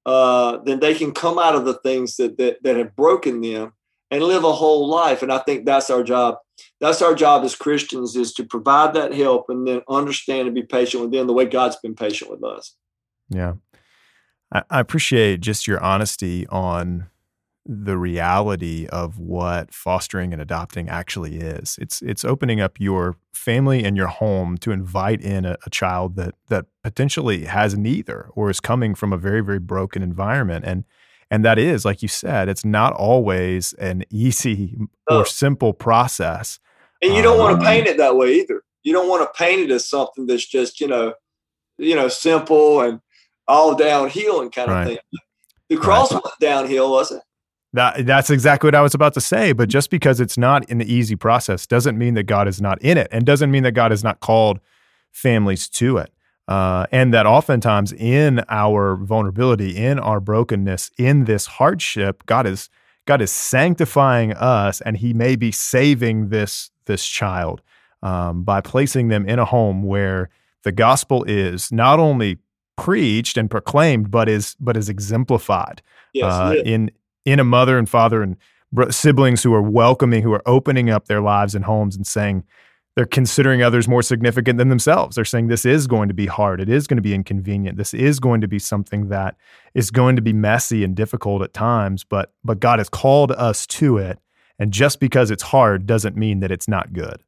uh, 0.05 0.57
then 0.65 0.79
they 0.79 0.95
can 0.95 1.11
come 1.11 1.37
out 1.37 1.55
of 1.55 1.65
the 1.65 1.75
things 1.75 2.15
that, 2.15 2.37
that 2.37 2.63
that 2.63 2.77
have 2.77 2.95
broken 2.95 3.41
them 3.41 3.73
and 4.09 4.23
live 4.23 4.43
a 4.43 4.53
whole 4.53 4.87
life. 4.87 5.21
And 5.21 5.31
I 5.31 5.39
think 5.39 5.65
that's 5.65 5.89
our 5.89 6.03
job. 6.03 6.37
That's 6.79 7.01
our 7.01 7.15
job 7.15 7.43
as 7.43 7.55
Christians 7.55 8.15
is 8.15 8.33
to 8.33 8.43
provide 8.43 8.93
that 8.93 9.13
help 9.13 9.49
and 9.49 9.67
then 9.67 9.81
understand 9.89 10.47
and 10.47 10.55
be 10.55 10.63
patient 10.63 11.01
with 11.01 11.11
them 11.11 11.27
the 11.27 11.33
way 11.33 11.45
God's 11.45 11.77
been 11.77 11.95
patient 11.95 12.29
with 12.29 12.43
us. 12.43 12.75
Yeah. 13.29 13.53
I, 14.53 14.63
I 14.69 14.79
appreciate 14.79 15.41
just 15.41 15.67
your 15.67 15.81
honesty 15.83 16.45
on 16.47 17.07
the 17.67 17.97
reality 17.97 18.87
of 18.87 19.19
what 19.19 19.73
fostering 19.73 20.31
and 20.31 20.41
adopting 20.41 20.87
actually 20.87 21.37
is. 21.37 21.77
It's 21.81 22.01
it's 22.01 22.23
opening 22.23 22.61
up 22.61 22.79
your 22.79 23.17
family 23.33 23.83
and 23.83 23.97
your 23.97 24.07
home 24.07 24.57
to 24.59 24.71
invite 24.71 25.21
in 25.21 25.43
a, 25.43 25.57
a, 25.65 25.69
child 25.69 26.15
that 26.15 26.35
that 26.47 26.65
potentially 26.81 27.43
has 27.43 27.77
neither 27.77 28.29
or 28.35 28.49
is 28.49 28.61
coming 28.61 28.95
from 28.95 29.11
a 29.11 29.17
very 29.17 29.41
very 29.41 29.59
broken 29.59 30.01
environment 30.01 30.63
and 30.65 30.85
and 31.29 31.43
that 31.43 31.59
is 31.59 31.83
like 31.83 32.01
you 32.01 32.07
said 32.07 32.47
it's 32.47 32.63
not 32.63 32.93
always 32.93 33.73
an 33.73 34.05
easy 34.09 34.77
or 35.09 35.21
oh. 35.21 35.23
simple 35.23 35.73
process. 35.73 36.59
And 37.01 37.13
you 37.13 37.21
don't 37.21 37.37
want 37.37 37.59
to 37.59 37.65
paint 37.65 37.87
it 37.87 37.97
that 37.97 38.15
way 38.15 38.35
either. 38.35 38.63
You 38.83 38.93
don't 38.93 39.09
want 39.09 39.21
to 39.21 39.37
paint 39.37 39.61
it 39.61 39.71
as 39.71 39.87
something 39.87 40.25
that's 40.25 40.45
just, 40.45 40.79
you 40.79 40.87
know, 40.87 41.13
you 41.77 41.95
know, 41.95 42.07
simple 42.07 42.81
and 42.81 42.99
all 43.47 43.75
downhill 43.75 44.41
and 44.41 44.51
kind 44.51 44.69
of 44.69 44.75
right. 44.75 44.87
thing. 44.87 44.97
The 45.69 45.77
cross 45.77 46.11
right. 46.11 46.23
went 46.23 46.39
downhill, 46.39 46.91
wasn't 46.91 47.19
it? 47.19 47.23
That, 47.73 48.05
that's 48.05 48.29
exactly 48.29 48.67
what 48.67 48.75
I 48.75 48.81
was 48.81 48.95
about 48.95 49.13
to 49.15 49.21
say. 49.21 49.51
But 49.51 49.69
just 49.69 49.89
because 49.89 50.19
it's 50.19 50.37
not 50.37 50.69
an 50.71 50.81
easy 50.81 51.15
process 51.15 51.67
doesn't 51.67 51.97
mean 51.97 52.13
that 52.15 52.23
God 52.23 52.47
is 52.47 52.61
not 52.61 52.81
in 52.81 52.97
it 52.97 53.07
and 53.11 53.25
doesn't 53.25 53.51
mean 53.51 53.63
that 53.63 53.73
God 53.73 53.91
has 53.91 54.03
not 54.03 54.19
called 54.19 54.59
families 55.11 55.67
to 55.69 55.97
it. 55.97 56.11
Uh, 56.47 56.85
and 56.91 57.13
that 57.13 57.25
oftentimes 57.25 57.91
in 57.91 58.41
our 58.47 58.95
vulnerability, 58.95 59.75
in 59.75 59.99
our 59.99 60.21
brokenness, 60.21 60.91
in 60.97 61.25
this 61.25 61.45
hardship, 61.45 62.25
God 62.25 62.47
is 62.47 62.69
God 63.05 63.21
is 63.21 63.31
sanctifying 63.31 64.33
us, 64.33 64.81
and 64.81 64.97
He 64.97 65.13
may 65.13 65.35
be 65.35 65.51
saving 65.51 66.29
this 66.29 66.71
this 66.87 67.05
child 67.05 67.61
um, 68.01 68.43
by 68.43 68.61
placing 68.61 69.09
them 69.09 69.27
in 69.27 69.39
a 69.39 69.45
home 69.45 69.83
where 69.83 70.29
the 70.63 70.71
gospel 70.71 71.23
is 71.25 71.71
not 71.71 71.99
only 71.99 72.39
preached 72.75 73.37
and 73.37 73.49
proclaimed, 73.49 74.11
but 74.11 74.27
is 74.27 74.55
but 74.59 74.75
is 74.75 74.89
exemplified 74.89 75.81
yes, 76.13 76.31
uh, 76.31 76.55
in 76.65 76.91
in 77.25 77.39
a 77.39 77.43
mother 77.43 77.77
and 77.77 77.89
father 77.89 78.21
and 78.21 78.37
siblings 78.89 79.43
who 79.43 79.53
are 79.53 79.61
welcoming, 79.61 80.23
who 80.23 80.33
are 80.33 80.43
opening 80.45 80.89
up 80.89 81.07
their 81.07 81.21
lives 81.21 81.55
and 81.55 81.65
homes 81.65 81.95
and 81.95 82.05
saying 82.05 82.43
they're 82.95 83.05
considering 83.05 83.61
others 83.61 83.87
more 83.87 84.01
significant 84.01 84.57
than 84.57 84.69
themselves. 84.69 85.15
They're 85.15 85.25
saying 85.25 85.47
this 85.47 85.65
is 85.65 85.85
going 85.85 86.07
to 86.07 86.15
be 86.15 86.25
hard. 86.25 86.59
It 86.59 86.67
is 86.67 86.87
going 86.87 86.97
to 86.97 87.01
be 87.01 87.13
inconvenient. 87.13 87.77
This 87.77 87.93
is 87.93 88.19
going 88.19 88.41
to 88.41 88.47
be 88.47 88.57
something 88.57 89.09
that 89.09 89.35
is 89.75 89.91
going 89.91 90.15
to 90.15 90.21
be 90.21 90.33
messy 90.33 90.83
and 90.83 90.95
difficult 90.95 91.43
at 91.43 91.53
times, 91.53 92.03
but 92.03 92.33
but 92.43 92.59
God 92.59 92.79
has 92.79 92.89
called 92.89 93.31
us 93.33 93.67
to 93.67 93.97
it. 93.97 94.19
And 94.59 94.71
just 94.71 94.99
because 94.99 95.31
it's 95.31 95.43
hard 95.43 95.85
doesn't 95.85 96.15
mean 96.15 96.39
that 96.39 96.51
it's 96.51 96.67
not 96.67 96.93
good. 96.93 97.23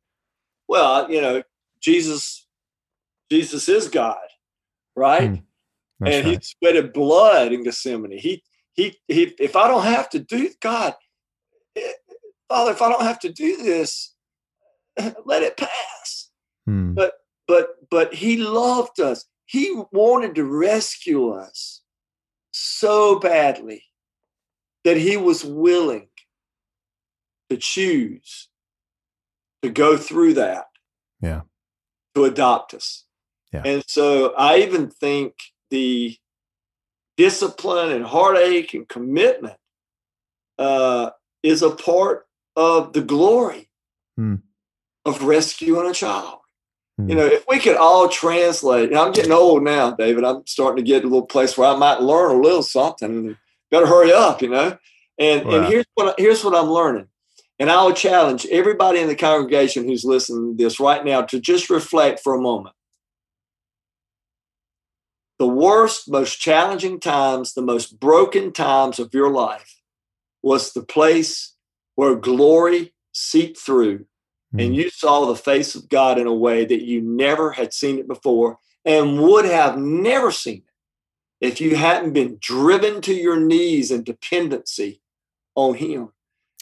Well, 0.67 1.11
you 1.11 1.21
know, 1.21 1.43
Jesus 1.79 2.47
Jesus 3.31 3.69
is 3.69 3.87
God, 3.87 4.17
right? 4.95 5.31
Mm, 5.31 5.43
and 6.05 6.25
right. 6.25 6.25
he 6.25 6.39
sweated 6.41 6.93
blood 6.93 7.53
in 7.53 7.63
Gethsemane. 7.63 8.17
He 8.17 8.43
he, 8.73 8.97
he 9.07 9.33
if 9.39 9.55
I 9.55 9.67
don't 9.67 9.83
have 9.83 10.09
to 10.11 10.19
do 10.19 10.49
God, 10.61 10.95
eh, 11.75 11.91
Father, 12.47 12.71
if 12.71 12.81
I 12.81 12.89
don't 12.89 13.03
have 13.03 13.19
to 13.19 13.31
do 13.31 13.57
this, 13.57 14.15
let 15.25 15.43
it 15.43 15.57
pass. 15.57 16.29
Hmm. 16.65 16.93
But 16.93 17.13
but 17.47 17.89
but 17.89 18.13
he 18.13 18.37
loved 18.37 18.99
us. 18.99 19.25
He 19.45 19.81
wanted 19.91 20.35
to 20.35 20.43
rescue 20.43 21.31
us 21.31 21.81
so 22.51 23.19
badly 23.19 23.83
that 24.83 24.97
he 24.97 25.17
was 25.17 25.43
willing 25.43 26.08
to 27.49 27.57
choose 27.57 28.49
to 29.61 29.69
go 29.69 29.97
through 29.97 30.35
that. 30.35 30.65
Yeah. 31.21 31.41
To 32.15 32.25
adopt 32.25 32.73
us. 32.73 33.05
Yeah. 33.53 33.63
And 33.65 33.83
so 33.87 34.33
I 34.35 34.59
even 34.59 34.89
think 34.89 35.33
the 35.69 36.17
discipline 37.17 37.91
and 37.91 38.05
heartache 38.05 38.73
and 38.73 38.87
commitment 38.87 39.57
uh, 40.57 41.11
is 41.43 41.61
a 41.61 41.71
part 41.71 42.27
of 42.55 42.93
the 42.93 43.01
glory 43.01 43.69
hmm. 44.17 44.35
of 45.05 45.23
rescuing 45.23 45.89
a 45.89 45.93
child. 45.93 46.39
Hmm. 46.97 47.09
You 47.09 47.15
know, 47.15 47.25
if 47.25 47.45
we 47.47 47.59
could 47.59 47.77
all 47.77 48.09
translate, 48.09 48.95
I'm 48.95 49.11
getting 49.11 49.31
old 49.31 49.63
now, 49.63 49.91
David. 49.91 50.23
I'm 50.23 50.45
starting 50.45 50.83
to 50.83 50.89
get 50.89 51.03
a 51.03 51.07
little 51.07 51.25
place 51.25 51.57
where 51.57 51.69
I 51.69 51.75
might 51.75 52.01
learn 52.01 52.31
a 52.31 52.41
little 52.41 52.63
something. 52.63 53.37
Better 53.71 53.87
hurry 53.87 54.11
up, 54.11 54.41
you 54.41 54.49
know. 54.49 54.77
And 55.17 55.45
wow. 55.45 55.57
and 55.57 55.65
here's 55.65 55.85
what 55.95 56.15
here's 56.17 56.43
what 56.43 56.55
I'm 56.55 56.69
learning. 56.69 57.07
And 57.59 57.69
I'll 57.69 57.93
challenge 57.93 58.45
everybody 58.49 58.99
in 58.99 59.07
the 59.07 59.15
congregation 59.15 59.85
who's 59.85 60.05
listening 60.05 60.57
to 60.57 60.63
this 60.63 60.79
right 60.79 61.03
now 61.03 61.23
to 61.23 61.41
just 61.41 61.69
reflect 61.69 62.21
for 62.21 62.33
a 62.33 62.41
moment 62.41 62.75
the 65.39 65.47
worst, 65.47 66.11
most 66.11 66.39
challenging 66.39 66.99
times, 66.99 67.53
the 67.53 67.61
most 67.61 67.99
broken 67.99 68.51
times 68.51 68.99
of 68.99 69.13
your 69.13 69.31
life 69.31 69.81
was 70.43 70.73
the 70.73 70.83
place 70.83 71.55
where 71.95 72.15
glory 72.15 72.93
seeped 73.13 73.57
through 73.57 74.05
mm. 74.53 74.63
and 74.63 74.75
you 74.75 74.89
saw 74.89 75.25
the 75.25 75.35
face 75.35 75.75
of 75.75 75.89
God 75.89 76.19
in 76.19 76.27
a 76.27 76.33
way 76.33 76.65
that 76.65 76.83
you 76.83 77.01
never 77.01 77.51
had 77.51 77.73
seen 77.73 77.97
it 77.97 78.07
before 78.07 78.59
and 78.85 79.21
would 79.21 79.45
have 79.45 79.77
never 79.77 80.29
seen 80.29 80.63
it 81.41 81.47
if 81.47 81.61
you 81.61 81.77
hadn't 81.77 82.13
been 82.13 82.37
driven 82.41 83.01
to 83.01 83.13
your 83.13 83.39
knees 83.39 83.91
in 83.91 84.03
dependency 84.03 85.01
on 85.55 85.75
Him. 85.75 86.09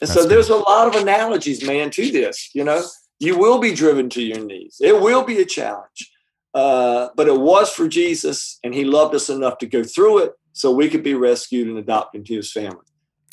And 0.01 0.09
That's 0.09 0.21
so 0.21 0.27
there's 0.27 0.49
good. 0.49 0.61
a 0.61 0.69
lot 0.69 0.87
of 0.87 1.01
analogies, 1.01 1.65
man, 1.65 1.89
to 1.91 2.11
this. 2.11 2.51
You 2.53 2.63
know, 2.63 2.83
you 3.19 3.37
will 3.37 3.59
be 3.59 3.73
driven 3.73 4.09
to 4.11 4.21
your 4.21 4.39
knees, 4.39 4.77
it 4.81 4.99
will 5.01 5.23
be 5.23 5.39
a 5.39 5.45
challenge. 5.45 6.11
Uh, 6.53 7.09
but 7.15 7.27
it 7.27 7.39
was 7.39 7.69
for 7.69 7.87
Jesus, 7.87 8.59
and 8.63 8.73
He 8.73 8.83
loved 8.83 9.13
us 9.13 9.29
enough 9.29 9.59
to 9.59 9.67
go 9.67 9.83
through 9.83 10.19
it 10.19 10.31
so 10.53 10.71
we 10.71 10.89
could 10.89 11.03
be 11.03 11.13
rescued 11.13 11.67
and 11.67 11.77
adopted 11.77 12.21
into 12.21 12.35
His 12.35 12.51
family. 12.51 12.85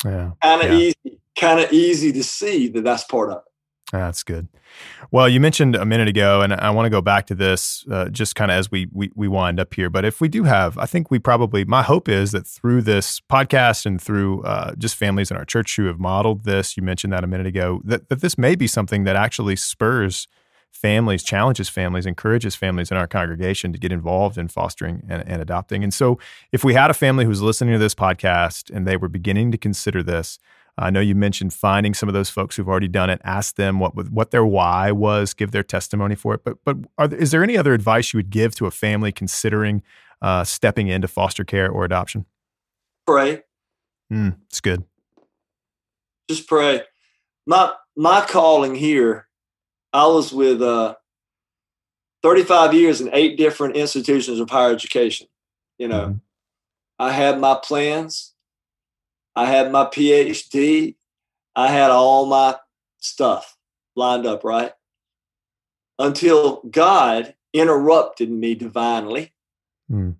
Yeah, 0.03 0.31
kind 0.41 0.61
of 0.61 0.71
yeah. 0.71 0.77
easy, 0.77 1.19
kind 1.35 1.59
of 1.59 1.71
easy 1.71 2.11
to 2.11 2.23
see 2.23 2.67
that 2.69 2.83
that's 2.83 3.03
part 3.05 3.31
of 3.31 3.37
it. 3.37 3.44
That's 3.91 4.23
good. 4.23 4.47
Well, 5.11 5.29
you 5.29 5.39
mentioned 5.39 5.75
a 5.75 5.85
minute 5.85 6.07
ago, 6.07 6.41
and 6.41 6.53
I 6.53 6.71
want 6.71 6.87
to 6.87 6.89
go 6.89 7.01
back 7.01 7.27
to 7.27 7.35
this 7.35 7.85
uh, 7.91 8.09
just 8.09 8.35
kind 8.35 8.49
of 8.49 8.57
as 8.57 8.71
we, 8.71 8.87
we 8.91 9.11
we 9.15 9.27
wind 9.27 9.59
up 9.59 9.73
here. 9.73 9.91
But 9.91 10.05
if 10.05 10.19
we 10.19 10.27
do 10.27 10.43
have, 10.43 10.77
I 10.77 10.87
think 10.87 11.11
we 11.11 11.19
probably. 11.19 11.65
My 11.65 11.83
hope 11.83 12.09
is 12.09 12.31
that 12.31 12.47
through 12.47 12.81
this 12.81 13.21
podcast 13.21 13.85
and 13.85 14.01
through 14.01 14.41
uh, 14.41 14.73
just 14.75 14.95
families 14.95 15.29
in 15.29 15.37
our 15.37 15.45
church 15.45 15.75
who 15.75 15.85
have 15.85 15.99
modeled 15.99 16.45
this, 16.45 16.75
you 16.75 16.83
mentioned 16.83 17.13
that 17.13 17.23
a 17.23 17.27
minute 17.27 17.45
ago, 17.45 17.81
that 17.85 18.09
that 18.09 18.21
this 18.21 18.37
may 18.37 18.55
be 18.55 18.65
something 18.65 19.03
that 19.03 19.15
actually 19.15 19.55
spurs 19.55 20.27
families, 20.71 21.23
challenges 21.23 21.69
families, 21.69 22.05
encourages 22.05 22.53
families 22.53 22.91
in 22.91 22.97
our 22.97 23.07
congregation 23.07 23.71
to 23.71 23.79
get 23.79 23.93
involved 23.93 24.37
in 24.37 24.47
fostering 24.47 25.03
and, 25.07 25.23
and, 25.25 25.41
adopting. 25.41 25.83
And 25.83 25.93
so, 25.93 26.19
if 26.51 26.65
we 26.65 26.73
had 26.73 26.89
a 26.89 26.93
family 26.93 27.23
who's 27.23 27.41
listening 27.41 27.73
to 27.73 27.79
this 27.79 27.95
podcast 27.95 28.69
and 28.75 28.85
they 28.85 28.97
were 28.97 29.07
beginning 29.07 29.51
to 29.51 29.57
consider 29.57 30.03
this, 30.03 30.37
I 30.77 30.89
know 30.89 30.99
you 30.99 31.15
mentioned 31.15 31.53
finding 31.53 31.93
some 31.93 32.09
of 32.09 32.13
those 32.13 32.29
folks 32.29 32.55
who've 32.55 32.67
already 32.67 32.89
done 32.89 33.09
it, 33.09 33.21
ask 33.23 33.55
them 33.55 33.79
what 33.79 33.95
what 34.09 34.31
their 34.31 34.45
why 34.45 34.91
was, 34.91 35.33
give 35.33 35.51
their 35.51 35.63
testimony 35.63 36.15
for 36.15 36.33
it. 36.33 36.43
But 36.43 36.57
but 36.65 36.77
there, 36.97 37.13
is 37.13 37.31
there 37.31 37.43
any 37.43 37.57
other 37.57 37.73
advice 37.73 38.13
you 38.13 38.17
would 38.17 38.29
give 38.29 38.55
to 38.55 38.65
a 38.65 38.71
family 38.71 39.11
considering 39.11 39.83
uh, 40.21 40.43
stepping 40.43 40.87
into 40.87 41.07
foster 41.07 41.43
care 41.43 41.69
or 41.69 41.85
adoption? 41.85 42.25
Pray. 43.07 43.43
Mm, 44.11 44.37
it's 44.47 44.61
good. 44.61 44.83
Just 46.29 46.47
pray. 46.47 46.81
My 47.47 47.71
my 47.95 48.25
calling 48.27 48.75
here 48.75 49.27
I 49.95 50.07
was 50.07 50.33
with 50.33 50.61
uh, 50.61 50.95
35 52.21 52.73
years 52.73 52.99
in 52.99 53.09
eight 53.13 53.37
different 53.37 53.77
institutions 53.77 54.41
of 54.41 54.49
higher 54.49 54.73
education. 54.73 55.27
You 55.77 55.87
know, 55.87 56.01
mm-hmm. 56.07 56.17
I 56.99 57.13
had 57.13 57.39
my 57.39 57.57
plans, 57.63 58.33
I 59.35 59.45
had 59.45 59.71
my 59.71 59.85
PhD, 59.85 60.95
I 61.55 61.67
had 61.67 61.91
all 61.91 62.25
my 62.25 62.55
stuff 62.99 63.57
lined 63.95 64.25
up, 64.25 64.43
right? 64.43 64.71
Until 65.99 66.61
God 66.69 67.35
interrupted 67.53 68.29
me 68.29 68.55
divinely 68.55 69.33
mm. 69.91 70.15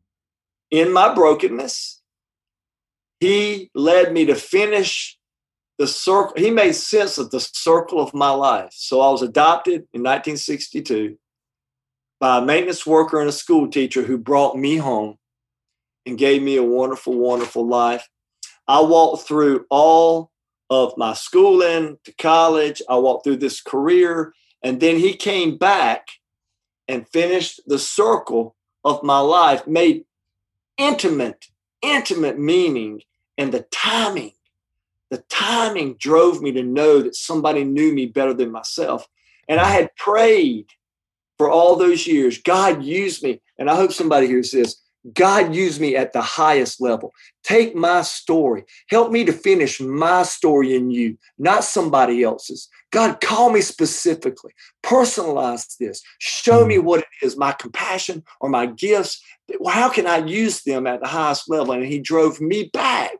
in 0.71 0.93
my 0.93 1.13
brokenness. 1.13 2.01
He 3.19 3.71
led 3.73 4.13
me 4.13 4.25
to 4.25 4.35
finish 4.35 5.17
the 5.77 5.87
circle, 5.87 6.33
he 6.37 6.51
made 6.51 6.73
sense 6.73 7.17
of 7.17 7.31
the 7.31 7.39
circle 7.39 7.99
of 7.99 8.13
my 8.13 8.29
life. 8.29 8.71
So 8.71 9.01
I 9.01 9.09
was 9.09 9.21
adopted 9.21 9.87
in 9.93 10.03
1962 10.03 11.17
by 12.19 12.37
a 12.37 12.41
maintenance 12.41 12.85
worker 12.85 13.19
and 13.19 13.29
a 13.29 13.33
school 13.33 13.69
teacher 13.69 14.01
who 14.01 14.17
brought 14.17 14.57
me 14.57 14.77
home 14.77 15.17
and 16.05 16.17
gave 16.17 16.41
me 16.41 16.55
a 16.55 16.63
wonderful, 16.63 17.17
wonderful 17.17 17.67
life. 17.67 18.07
I 18.67 18.81
walked 18.81 19.27
through 19.27 19.65
all 19.69 20.31
of 20.69 20.97
my 20.97 21.13
schooling 21.13 21.97
to 22.03 22.13
college. 22.13 22.81
I 22.89 22.97
walked 22.97 23.23
through 23.23 23.37
this 23.37 23.61
career. 23.61 24.33
And 24.63 24.79
then 24.79 24.97
he 24.97 25.15
came 25.15 25.57
back 25.57 26.07
and 26.87 27.07
finished 27.09 27.61
the 27.67 27.79
circle 27.79 28.55
of 28.83 29.03
my 29.03 29.19
life, 29.19 29.67
made 29.67 30.05
intimate, 30.77 31.45
intimate 31.81 32.39
meaning 32.39 33.01
and 33.37 33.51
the 33.51 33.65
timing 33.71 34.31
the 35.09 35.23
timing 35.29 35.95
drove 35.95 36.41
me 36.41 36.51
to 36.53 36.63
know 36.63 37.01
that 37.01 37.15
somebody 37.15 37.63
knew 37.63 37.93
me 37.93 38.05
better 38.05 38.33
than 38.33 38.51
myself. 38.51 39.07
And 39.47 39.59
I 39.59 39.69
had 39.69 39.95
prayed 39.95 40.67
for 41.37 41.49
all 41.49 41.75
those 41.75 42.07
years. 42.07 42.39
God 42.39 42.83
used 42.83 43.23
me. 43.23 43.41
And 43.57 43.69
I 43.69 43.75
hope 43.75 43.93
somebody 43.93 44.27
hears 44.27 44.51
this. 44.51 44.81
God 45.13 45.53
use 45.53 45.79
me 45.79 45.95
at 45.95 46.13
the 46.13 46.21
highest 46.21 46.81
level. 46.81 47.13
Take 47.43 47.75
my 47.75 48.01
story. 48.01 48.63
Help 48.89 49.11
me 49.11 49.23
to 49.25 49.33
finish 49.33 49.79
my 49.79 50.23
story 50.23 50.75
in 50.75 50.89
you, 50.89 51.17
not 51.37 51.63
somebody 51.63 52.23
else's. 52.23 52.67
God, 52.91 53.21
call 53.21 53.51
me 53.51 53.61
specifically. 53.61 54.51
Personalize 54.83 55.77
this. 55.77 56.01
Show 56.19 56.65
me 56.65 56.77
mm. 56.77 56.83
what 56.83 57.01
it 57.01 57.25
is, 57.25 57.37
my 57.37 57.51
compassion 57.51 58.23
or 58.41 58.49
my 58.49 58.65
gifts. 58.65 59.21
How 59.67 59.89
can 59.89 60.07
I 60.07 60.17
use 60.25 60.63
them 60.63 60.87
at 60.87 61.01
the 61.01 61.07
highest 61.07 61.49
level? 61.49 61.73
And 61.73 61.85
he 61.85 61.99
drove 61.99 62.41
me 62.41 62.69
back 62.73 63.15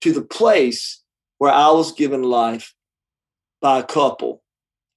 to 0.00 0.12
the 0.12 0.22
place 0.22 1.02
where 1.38 1.52
I 1.52 1.70
was 1.70 1.92
given 1.92 2.22
life 2.22 2.74
by 3.60 3.80
a 3.80 3.84
couple 3.84 4.42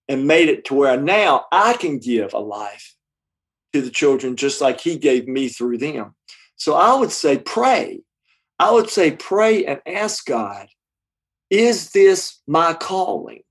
and 0.07 0.27
made 0.27 0.49
it 0.49 0.65
to 0.65 0.75
where 0.75 0.99
now 0.99 1.45
I 1.51 1.73
can 1.73 1.97
give 1.99 2.33
a 2.33 2.39
life 2.39 2.95
to 3.73 3.81
the 3.81 3.89
children 3.89 4.35
just 4.35 4.61
like 4.61 4.81
he 4.81 4.97
gave 4.97 5.27
me 5.27 5.47
through 5.47 5.77
them. 5.77 6.15
So 6.55 6.75
I 6.75 6.93
would 6.93 7.11
say 7.11 7.37
pray. 7.37 8.01
I 8.59 8.71
would 8.71 8.89
say 8.89 9.11
pray 9.11 9.65
and 9.65 9.81
ask 9.85 10.25
God, 10.25 10.67
is 11.49 11.91
this 11.91 12.39
my 12.47 12.73
calling? 12.73 13.43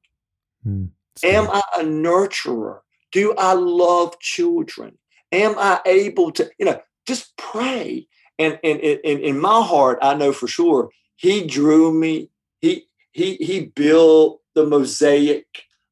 Mm, 0.66 0.90
Am 1.24 1.50
I 1.50 1.62
a 1.76 1.82
nurturer? 1.82 2.80
Do 3.12 3.34
I 3.36 3.54
love 3.54 4.18
children? 4.20 4.98
Am 5.32 5.56
I 5.58 5.80
able 5.84 6.30
to, 6.32 6.50
you 6.58 6.66
know, 6.66 6.80
just 7.06 7.36
pray. 7.36 8.06
And, 8.38 8.58
and, 8.64 8.80
and 8.80 9.00
in 9.04 9.38
my 9.38 9.62
heart, 9.62 9.98
I 10.00 10.14
know 10.14 10.32
for 10.32 10.46
sure 10.46 10.90
he 11.16 11.46
drew 11.46 11.92
me. 11.92 12.30
He 12.60 12.86
he 13.12 13.34
he 13.36 13.66
built 13.66 14.40
the 14.54 14.64
mosaic 14.64 15.46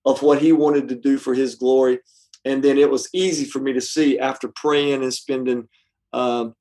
of 0.04 0.22
what 0.22 0.40
he 0.40 0.52
wanted 0.52 0.88
to 0.88 0.94
do 0.94 1.18
for 1.18 1.34
his 1.34 1.56
glory. 1.56 1.98
And 2.44 2.62
then 2.62 2.78
it 2.78 2.90
was 2.90 3.08
easy 3.12 3.44
for 3.44 3.58
me 3.58 3.72
to 3.72 3.80
see 3.80 4.18
after 4.18 4.48
praying 4.48 5.02
and 5.02 5.12
spending 5.12 5.68
um, 6.12 6.54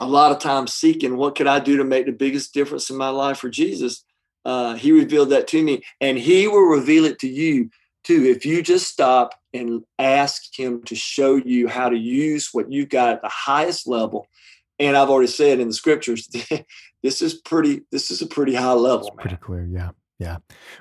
a 0.00 0.06
lot 0.06 0.32
of 0.32 0.38
time 0.38 0.66
seeking 0.66 1.16
what 1.16 1.34
could 1.34 1.46
I 1.46 1.60
do 1.60 1.76
to 1.76 1.84
make 1.84 2.06
the 2.06 2.12
biggest 2.12 2.52
difference 2.52 2.90
in 2.90 2.96
my 2.96 3.08
life 3.08 3.38
for 3.38 3.48
Jesus. 3.48 4.04
Uh, 4.44 4.74
he 4.74 4.92
revealed 4.92 5.30
that 5.30 5.48
to 5.48 5.62
me, 5.62 5.82
and 6.00 6.18
he 6.18 6.46
will 6.46 6.66
reveal 6.66 7.04
it 7.04 7.18
to 7.20 7.28
you 7.28 7.70
too 8.04 8.24
if 8.24 8.46
you 8.46 8.62
just 8.62 8.86
stop 8.86 9.34
and 9.52 9.82
ask 9.98 10.56
him 10.56 10.82
to 10.84 10.94
show 10.94 11.36
you 11.36 11.66
how 11.66 11.88
to 11.88 11.96
use 11.96 12.50
what 12.52 12.70
you've 12.70 12.88
got 12.88 13.14
at 13.14 13.22
the 13.22 13.28
highest 13.28 13.88
level. 13.88 14.28
And 14.78 14.96
I've 14.96 15.08
already 15.08 15.28
said 15.28 15.58
in 15.58 15.68
the 15.68 15.74
scriptures, 15.74 16.28
this 17.02 17.22
is 17.22 17.34
pretty. 17.34 17.82
This 17.90 18.10
is 18.10 18.22
a 18.22 18.26
pretty 18.26 18.54
high 18.54 18.72
level. 18.72 19.10
pretty 19.12 19.36
clear, 19.36 19.64
yeah. 19.64 19.90
Yeah. 20.18 20.38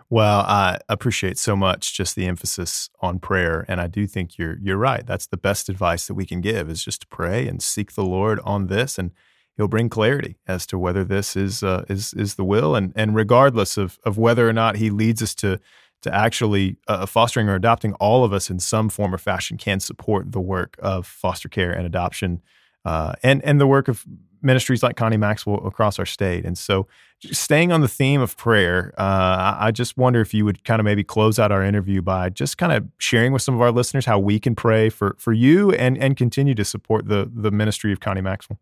Well, 0.10 0.42
I 0.42 0.80
appreciate 0.88 1.38
so 1.38 1.56
much 1.58 1.94
just 1.94 2.16
the 2.16 2.26
emphasis 2.26 2.90
on 3.02 3.20
prayer 3.20 3.66
and 3.68 3.82
I 3.82 3.88
do 3.88 4.08
think 4.08 4.38
you're 4.38 4.58
you're 4.62 4.78
right. 4.78 5.06
That's 5.06 5.28
the 5.28 5.38
best 5.38 5.68
advice 5.68 6.08
that 6.08 6.14
we 6.14 6.26
can 6.26 6.40
give 6.40 6.70
is 6.70 6.84
just 6.84 7.02
to 7.02 7.08
pray 7.08 7.48
and 7.48 7.62
seek 7.62 7.94
the 7.94 8.06
Lord 8.06 8.40
on 8.46 8.68
this 8.68 8.98
and 8.98 9.12
he'll 9.58 9.68
bring 9.68 9.90
clarity 9.90 10.38
as 10.48 10.66
to 10.68 10.78
whether 10.78 11.04
this 11.04 11.36
is 11.36 11.64
uh, 11.64 11.84
is 11.90 12.14
is 12.14 12.36
the 12.36 12.46
will 12.46 12.76
and 12.76 12.94
and 12.96 13.16
regardless 13.16 13.78
of 13.78 14.00
of 14.06 14.18
whether 14.18 14.48
or 14.48 14.54
not 14.54 14.78
he 14.78 14.90
leads 14.90 15.22
us 15.22 15.36
to 15.36 15.60
to 16.02 16.14
actually 16.14 16.78
uh, 16.88 17.06
fostering 17.06 17.50
or 17.50 17.56
adopting 17.56 17.94
all 17.96 18.24
of 18.24 18.32
us 18.32 18.50
in 18.50 18.60
some 18.60 18.90
form 18.90 19.14
or 19.14 19.18
fashion 19.18 19.58
can 19.58 19.80
support 19.80 20.32
the 20.32 20.40
work 20.40 20.78
of 20.80 21.06
foster 21.08 21.50
care 21.50 21.72
and 21.72 21.86
adoption 21.86 22.42
uh, 22.86 23.14
and 23.24 23.44
and 23.44 23.60
the 23.60 23.68
work 23.68 23.88
of 23.90 24.06
ministries 24.46 24.84
like 24.84 24.96
Connie 24.96 25.18
Maxwell 25.18 25.66
across 25.66 26.00
our 26.00 26.06
state. 26.06 26.46
And 26.46 26.58
so, 26.58 26.88
staying 27.32 27.72
on 27.72 27.82
the 27.82 27.88
theme 27.88 28.22
of 28.22 28.38
prayer, 28.38 28.94
uh, 28.98 29.58
I 29.60 29.72
just 29.72 29.98
wonder 29.98 30.22
if 30.22 30.34
you 30.34 30.46
would 30.46 30.64
kind 30.64 30.80
of 30.80 30.86
maybe 30.86 31.04
close 31.04 31.40
out 31.40 31.52
our 31.52 31.64
interview 31.64 32.02
by 32.02 32.30
just 32.30 32.58
kind 32.58 32.72
of 32.72 32.88
sharing 33.00 33.34
with 33.34 33.42
some 33.42 33.56
of 33.56 33.62
our 33.62 33.72
listeners 33.72 34.06
how 34.06 34.20
we 34.20 34.40
can 34.40 34.56
pray 34.56 34.90
for 34.90 35.16
for 35.18 35.34
you 35.34 35.72
and 35.72 35.98
and 35.98 36.16
continue 36.16 36.56
to 36.56 36.64
support 36.64 37.08
the 37.08 37.30
the 37.34 37.52
ministry 37.52 37.92
of 37.92 38.00
Connie 38.00 38.22
Maxwell. 38.22 38.60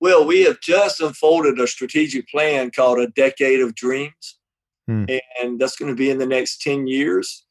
Well, 0.00 0.26
we 0.26 0.42
have 0.42 0.60
just 0.60 1.00
unfolded 1.00 1.58
a 1.58 1.66
strategic 1.66 2.28
plan 2.28 2.70
called 2.70 2.98
a 2.98 3.08
Decade 3.08 3.60
of 3.60 3.74
Dreams, 3.74 4.38
hmm. 4.86 5.06
and 5.40 5.58
that's 5.58 5.76
going 5.76 5.90
to 5.90 5.96
be 5.96 6.10
in 6.10 6.18
the 6.18 6.26
next 6.26 6.60
ten 6.60 6.86
years. 6.86 7.44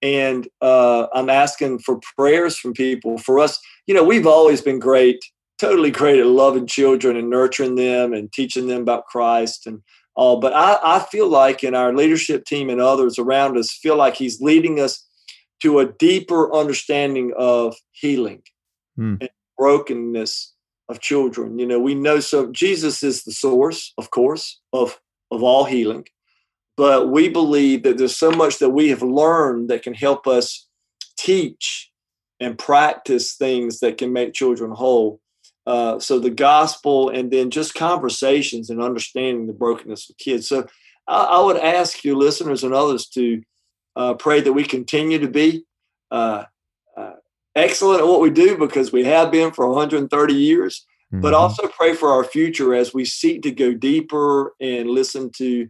And 0.00 0.48
uh, 0.60 1.06
I'm 1.14 1.30
asking 1.30 1.78
for 1.80 2.00
prayers 2.16 2.56
from 2.56 2.72
people. 2.72 3.18
For 3.18 3.38
us, 3.38 3.58
you 3.86 3.94
know, 3.94 4.02
we've 4.02 4.26
always 4.26 4.60
been 4.60 4.80
great 4.80 5.20
totally 5.62 5.92
great 5.92 6.18
at 6.18 6.26
loving 6.26 6.66
children 6.66 7.16
and 7.16 7.30
nurturing 7.30 7.76
them 7.76 8.12
and 8.12 8.32
teaching 8.32 8.66
them 8.66 8.82
about 8.82 9.06
Christ 9.06 9.64
and 9.64 9.80
all. 10.16 10.40
But 10.40 10.52
I, 10.54 10.76
I 10.82 10.98
feel 10.98 11.28
like 11.28 11.62
in 11.62 11.76
our 11.76 11.94
leadership 11.94 12.44
team 12.44 12.68
and 12.68 12.80
others 12.80 13.16
around 13.16 13.56
us 13.56 13.70
feel 13.72 13.96
like 13.96 14.16
he's 14.16 14.40
leading 14.40 14.80
us 14.80 15.06
to 15.62 15.78
a 15.78 15.92
deeper 15.92 16.52
understanding 16.52 17.32
of 17.38 17.76
healing 17.92 18.42
hmm. 18.96 19.14
and 19.20 19.30
brokenness 19.56 20.52
of 20.88 20.98
children. 20.98 21.60
You 21.60 21.66
know, 21.66 21.78
we 21.78 21.94
know 21.94 22.18
so 22.18 22.50
Jesus 22.50 23.04
is 23.04 23.22
the 23.22 23.30
source, 23.30 23.94
of 23.96 24.10
course, 24.10 24.60
of 24.72 24.98
of 25.30 25.44
all 25.44 25.64
healing. 25.64 26.06
But 26.76 27.10
we 27.10 27.28
believe 27.28 27.84
that 27.84 27.98
there's 27.98 28.16
so 28.16 28.32
much 28.32 28.58
that 28.58 28.70
we 28.70 28.88
have 28.88 29.02
learned 29.02 29.70
that 29.70 29.84
can 29.84 29.94
help 29.94 30.26
us 30.26 30.66
teach 31.16 31.92
and 32.40 32.58
practice 32.58 33.36
things 33.36 33.78
that 33.78 33.96
can 33.96 34.12
make 34.12 34.34
children 34.34 34.72
whole. 34.72 35.21
Uh, 35.66 35.98
so 35.98 36.18
the 36.18 36.30
gospel 36.30 37.08
and 37.08 37.30
then 37.30 37.50
just 37.50 37.74
conversations 37.74 38.68
and 38.68 38.82
understanding 38.82 39.46
the 39.46 39.52
brokenness 39.52 40.10
of 40.10 40.16
kids. 40.18 40.48
So 40.48 40.66
I, 41.06 41.24
I 41.24 41.40
would 41.40 41.56
ask 41.56 42.04
you, 42.04 42.16
listeners 42.16 42.64
and 42.64 42.74
others, 42.74 43.06
to 43.08 43.42
uh, 43.94 44.14
pray 44.14 44.40
that 44.40 44.52
we 44.52 44.64
continue 44.64 45.18
to 45.18 45.28
be 45.28 45.64
uh, 46.10 46.44
uh 46.96 47.12
excellent 47.54 48.00
at 48.00 48.06
what 48.06 48.20
we 48.20 48.30
do 48.30 48.56
because 48.56 48.92
we 48.92 49.04
have 49.04 49.30
been 49.30 49.52
for 49.52 49.68
130 49.68 50.34
years, 50.34 50.84
mm-hmm. 51.12 51.20
but 51.20 51.34
also 51.34 51.68
pray 51.68 51.94
for 51.94 52.08
our 52.10 52.24
future 52.24 52.74
as 52.74 52.92
we 52.92 53.04
seek 53.04 53.42
to 53.42 53.50
go 53.50 53.72
deeper 53.72 54.54
and 54.60 54.90
listen 54.90 55.30
to 55.36 55.68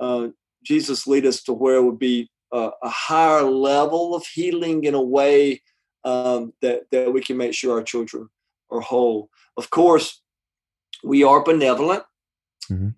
uh, 0.00 0.28
Jesus 0.64 1.06
lead 1.06 1.26
us 1.26 1.42
to 1.44 1.52
where 1.52 1.76
it 1.76 1.84
would 1.84 1.98
be 1.98 2.30
a, 2.52 2.70
a 2.82 2.88
higher 2.88 3.42
level 3.42 4.14
of 4.14 4.26
healing 4.26 4.84
in 4.84 4.94
a 4.94 5.02
way 5.02 5.62
um, 6.04 6.52
that, 6.62 6.82
that 6.90 7.12
we 7.12 7.20
can 7.20 7.36
make 7.36 7.54
sure 7.54 7.76
our 7.76 7.82
children 7.82 8.28
or 8.68 8.80
whole. 8.80 9.30
Of 9.56 9.70
course, 9.70 10.20
we 11.02 11.24
are 11.24 11.42
benevolent. 11.42 12.04
Mm-hmm. 12.70 12.88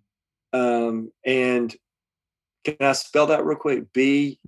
Um, 0.59 1.13
and 1.25 1.75
can 2.65 2.77
I 2.81 2.93
spell 2.93 3.27
that 3.27 3.45
real 3.45 3.57
quick? 3.57 3.93
B 3.93 4.39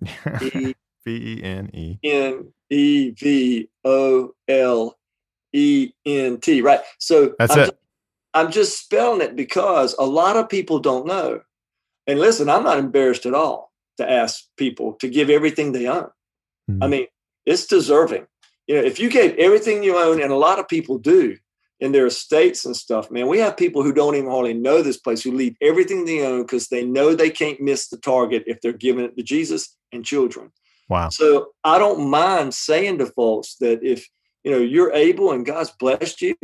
E 0.43 0.75
B 1.05 1.39
E 1.39 1.43
N 1.43 1.71
E 1.73 1.99
N 2.03 2.53
E 2.71 3.11
V 3.11 3.69
O 3.85 4.35
L 4.49 4.99
E 5.53 5.93
N 6.05 6.41
T. 6.41 6.61
Right. 6.61 6.81
So 6.99 7.35
that's 7.39 7.53
I'm 7.53 7.59
it. 7.59 7.65
Just, 7.65 7.77
I'm 8.35 8.51
just 8.51 8.83
spelling 8.83 9.21
it 9.21 9.37
because 9.37 9.95
a 9.99 10.07
lot 10.07 10.37
of 10.37 10.49
people 10.49 10.79
don't 10.79 11.07
know. 11.07 11.41
And 12.07 12.19
listen, 12.19 12.49
I'm 12.49 12.65
not 12.65 12.79
embarrassed 12.79 13.27
at 13.27 13.35
all 13.35 13.73
to 13.99 14.11
ask 14.11 14.45
people 14.57 14.95
to 14.95 15.09
give 15.09 15.31
everything 15.31 15.73
they 15.73 15.87
own. 15.87 16.09
Mm-hmm. 16.71 16.83
I 16.83 16.87
mean, 16.89 17.07
it's 17.47 17.67
deserving 17.67 18.27
you 18.67 18.75
know, 18.75 18.83
if 18.83 18.99
you 18.99 19.11
gave 19.11 19.37
everything 19.37 19.83
you 19.83 19.97
own, 19.97 20.23
and 20.23 20.33
a 20.33 20.37
lot 20.37 20.59
of 20.59 20.69
people 20.69 20.99
do 20.99 21.37
in 21.81 21.93
their 21.93 22.07
estates 22.07 22.65
and 22.65 22.77
stuff, 22.77 23.11
man, 23.11 23.27
we 23.27 23.39
have 23.39 23.57
people 23.57 23.83
who 23.83 23.93
don't 23.93 24.15
even 24.15 24.31
hardly 24.31 24.55
know 24.55 24.83
this 24.83 24.99
place 24.99 25.23
who 25.23 25.33
leave 25.33 25.57
everything 25.61 26.05
they 26.05 26.25
own 26.25 26.43
because 26.43 26.69
they 26.69 26.85
know 26.85 27.15
they 27.15 27.31
can't 27.31 27.61
miss 27.61 27.89
the 27.89 27.97
target 27.99 28.45
if 28.47 28.61
they're 28.61 28.73
giving 28.73 29.05
it 29.05 29.17
to 29.17 29.23
Jesus 29.23 29.77
and 29.93 30.05
children. 30.05 30.53
Wow. 30.89 31.09
So 31.09 31.53
I 31.65 31.79
don't 31.79 32.09
mind 32.09 32.55
saying 32.55 32.99
to 32.99 33.07
folks 33.07 33.57
that 33.57 33.83
if 33.83 34.07
you 34.45 34.51
know 34.51 34.59
you're 34.59 34.93
able 34.93 35.33
and 35.33 35.47
God's 35.47 35.71
blessed 35.71 36.23
you, 36.23 36.37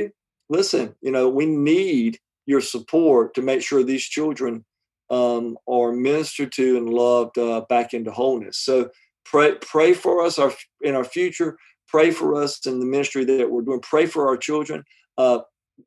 listen, 0.49 0.95
you 1.01 1.13
know, 1.13 1.29
we 1.29 1.47
need 1.47 2.19
your 2.47 2.61
support 2.61 3.35
to 3.35 3.43
make 3.43 3.63
sure 3.63 3.83
these 3.83 4.05
children 4.05 4.65
um, 5.11 5.59
are 5.69 5.93
ministered 5.93 6.53
to 6.53 6.77
and 6.77 6.89
loved 6.89 7.39
uh, 7.39 7.63
back 7.69 7.95
into 7.95 8.11
wholeness. 8.11 8.59
So 8.59 8.91
pray 9.25 9.55
pray 9.61 9.93
for 9.93 10.25
us 10.25 10.39
our 10.39 10.53
in 10.81 10.95
our 10.95 11.05
future 11.05 11.59
pray 11.89 12.11
for 12.11 12.41
us 12.41 12.65
in 12.67 12.79
the 12.79 12.87
ministry 12.87 13.25
that 13.25 13.51
we're 13.51 13.63
doing. 13.63 13.81
Pray 13.81 14.07
for 14.07 14.29
our 14.29 14.37
children. 14.37 14.85
Uh, 15.17 15.41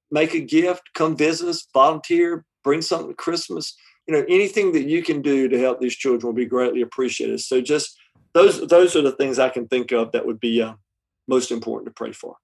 make 0.09 0.33
a 0.33 0.39
gift. 0.39 0.89
Come 0.93 1.15
visit 1.15 1.47
us. 1.47 1.67
Volunteer. 1.73 2.43
Bring 2.63 2.81
something 2.81 3.09
to 3.09 3.15
Christmas. 3.15 3.75
You 4.07 4.15
know, 4.15 4.25
anything 4.27 4.71
that 4.73 4.83
you 4.83 5.03
can 5.03 5.21
do 5.21 5.47
to 5.47 5.59
help 5.59 5.79
these 5.79 5.95
children 5.95 6.27
will 6.27 6.33
be 6.33 6.45
greatly 6.45 6.81
appreciated. 6.81 7.39
So, 7.39 7.61
just 7.61 7.97
those 8.33 8.67
those 8.67 8.95
are 8.95 9.01
the 9.01 9.11
things 9.11 9.39
I 9.39 9.49
can 9.49 9.67
think 9.67 9.91
of 9.91 10.11
that 10.11 10.25
would 10.25 10.39
be 10.39 10.61
uh, 10.61 10.73
most 11.27 11.51
important 11.51 11.87
to 11.87 11.93
pray 11.93 12.11
for. 12.11 12.35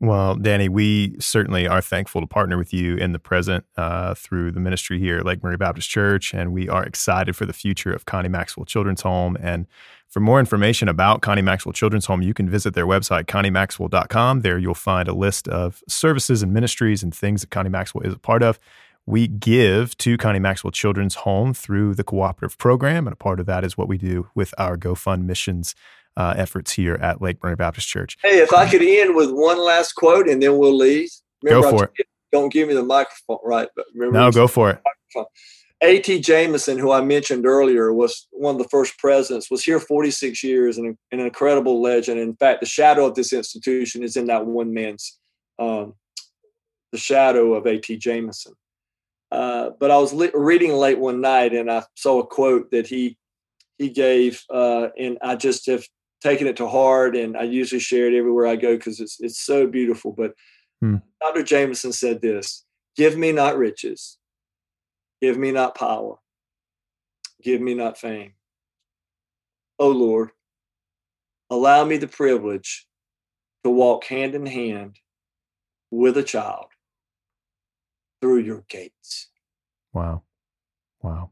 Well, 0.00 0.34
Danny, 0.34 0.68
we 0.68 1.16
certainly 1.20 1.66
are 1.66 1.80
thankful 1.80 2.20
to 2.20 2.26
partner 2.26 2.58
with 2.58 2.74
you 2.74 2.96
in 2.96 3.12
the 3.12 3.18
present 3.18 3.64
uh, 3.76 4.14
through 4.14 4.52
the 4.52 4.60
ministry 4.60 4.98
here 4.98 5.18
at 5.18 5.24
Lake 5.24 5.42
Murray 5.42 5.56
Baptist 5.56 5.88
Church, 5.88 6.34
and 6.34 6.52
we 6.52 6.68
are 6.68 6.84
excited 6.84 7.36
for 7.36 7.46
the 7.46 7.52
future 7.52 7.92
of 7.92 8.04
Connie 8.04 8.28
Maxwell 8.28 8.66
Children's 8.66 9.02
Home. 9.02 9.36
And 9.40 9.66
for 10.14 10.20
more 10.20 10.38
information 10.38 10.88
about 10.88 11.22
Connie 11.22 11.42
Maxwell 11.42 11.72
Children's 11.72 12.06
Home, 12.06 12.22
you 12.22 12.34
can 12.34 12.48
visit 12.48 12.72
their 12.72 12.86
website, 12.86 13.24
conniemaxwell.com. 13.24 14.42
There 14.42 14.56
you'll 14.58 14.72
find 14.72 15.08
a 15.08 15.12
list 15.12 15.48
of 15.48 15.82
services 15.88 16.40
and 16.40 16.52
ministries 16.52 17.02
and 17.02 17.12
things 17.12 17.40
that 17.40 17.50
Connie 17.50 17.68
Maxwell 17.68 18.06
is 18.06 18.14
a 18.14 18.18
part 18.20 18.44
of. 18.44 18.60
We 19.06 19.26
give 19.26 19.98
to 19.98 20.16
Connie 20.16 20.38
Maxwell 20.38 20.70
Children's 20.70 21.16
Home 21.16 21.52
through 21.52 21.96
the 21.96 22.04
cooperative 22.04 22.56
program, 22.58 23.08
and 23.08 23.12
a 23.12 23.16
part 23.16 23.40
of 23.40 23.46
that 23.46 23.64
is 23.64 23.76
what 23.76 23.88
we 23.88 23.98
do 23.98 24.28
with 24.36 24.54
our 24.56 24.76
GoFund 24.76 25.24
missions 25.24 25.74
uh, 26.16 26.34
efforts 26.36 26.74
here 26.74 26.94
at 26.94 27.20
Lake 27.20 27.42
Murray 27.42 27.56
Baptist 27.56 27.88
Church. 27.88 28.16
Hey, 28.22 28.38
if 28.38 28.52
I 28.52 28.70
could 28.70 28.82
end 28.82 29.16
with 29.16 29.32
one 29.32 29.58
last 29.58 29.94
quote 29.94 30.28
and 30.28 30.40
then 30.40 30.58
we'll 30.58 30.76
leave. 30.76 31.10
Remember, 31.42 31.72
go 31.72 31.78
for 31.78 31.84
it. 31.86 32.06
Don't 32.30 32.52
give 32.52 32.68
me 32.68 32.74
the 32.74 32.84
microphone, 32.84 33.38
right? 33.42 33.68
But 33.74 33.86
remember 33.92 34.20
no, 34.20 34.30
go 34.30 34.46
for 34.46 34.70
it. 34.70 34.80
A.T. 35.84 36.20
Jameson, 36.20 36.78
who 36.78 36.92
I 36.92 37.02
mentioned 37.02 37.46
earlier, 37.46 37.92
was 37.92 38.26
one 38.30 38.54
of 38.54 38.62
the 38.62 38.68
first 38.68 38.98
presidents, 38.98 39.50
was 39.50 39.62
here 39.62 39.78
46 39.78 40.42
years 40.42 40.78
and 40.78 40.96
an 41.12 41.20
incredible 41.20 41.82
legend. 41.82 42.18
In 42.18 42.34
fact, 42.36 42.60
the 42.60 42.66
shadow 42.66 43.06
of 43.06 43.14
this 43.14 43.32
institution 43.32 44.02
is 44.02 44.16
in 44.16 44.26
that 44.26 44.46
one 44.46 44.72
man's, 44.72 45.18
um, 45.58 45.94
the 46.92 46.98
shadow 46.98 47.54
of 47.54 47.66
A.T. 47.66 47.98
Jameson. 47.98 48.54
Uh, 49.30 49.70
but 49.78 49.90
I 49.90 49.98
was 49.98 50.12
li- 50.12 50.30
reading 50.32 50.72
late 50.72 50.98
one 50.98 51.20
night 51.20 51.52
and 51.52 51.70
I 51.70 51.84
saw 51.96 52.20
a 52.20 52.26
quote 52.26 52.70
that 52.70 52.86
he 52.86 53.18
he 53.78 53.88
gave, 53.88 54.44
uh, 54.50 54.88
and 54.96 55.18
I 55.20 55.34
just 55.34 55.66
have 55.66 55.84
taken 56.22 56.46
it 56.46 56.56
to 56.56 56.68
heart, 56.68 57.16
and 57.16 57.36
I 57.36 57.42
usually 57.42 57.80
share 57.80 58.06
it 58.06 58.16
everywhere 58.16 58.46
I 58.46 58.56
go 58.56 58.76
because 58.76 59.00
it's 59.00 59.20
it's 59.20 59.40
so 59.40 59.66
beautiful. 59.66 60.12
But 60.12 60.34
hmm. 60.80 60.96
Dr. 61.20 61.42
Jameson 61.42 61.92
said 61.92 62.22
this: 62.22 62.64
"Give 62.96 63.16
me 63.16 63.32
not 63.32 63.58
riches, 63.58 64.18
give 65.24 65.38
me 65.38 65.52
not 65.52 65.74
power, 65.74 66.16
give 67.42 67.62
me 67.62 67.72
not 67.72 67.96
fame. 67.96 68.34
O 69.78 69.88
Lord, 69.88 70.32
allow 71.48 71.82
me 71.86 71.96
the 71.96 72.06
privilege 72.06 72.86
to 73.64 73.70
walk 73.70 74.04
hand 74.04 74.34
in 74.34 74.44
hand 74.44 74.96
with 75.90 76.18
a 76.18 76.22
child 76.22 76.66
through 78.20 78.40
your 78.40 78.64
gates." 78.68 79.28
Wow, 79.94 80.24
wow. 81.02 81.30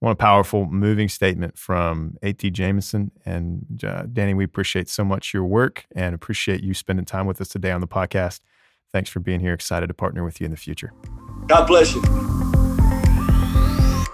What 0.00 0.10
a 0.10 0.16
powerful, 0.16 0.66
moving 0.66 1.08
statement 1.08 1.56
from 1.56 2.18
A.T. 2.22 2.50
Jameson. 2.50 3.10
And 3.24 3.82
uh, 3.82 4.02
Danny, 4.12 4.34
we 4.34 4.44
appreciate 4.44 4.90
so 4.90 5.02
much 5.02 5.32
your 5.32 5.44
work 5.44 5.86
and 5.94 6.14
appreciate 6.14 6.62
you 6.62 6.74
spending 6.74 7.06
time 7.06 7.26
with 7.26 7.40
us 7.40 7.48
today 7.48 7.70
on 7.70 7.80
the 7.80 7.88
podcast. 7.88 8.40
Thanks 8.92 9.08
for 9.08 9.20
being 9.20 9.40
here. 9.40 9.54
Excited 9.54 9.86
to 9.86 9.94
partner 9.94 10.22
with 10.22 10.38
you 10.38 10.44
in 10.44 10.50
the 10.50 10.58
future. 10.58 10.92
God 11.46 11.64
bless 11.64 11.94
you. 11.94 12.45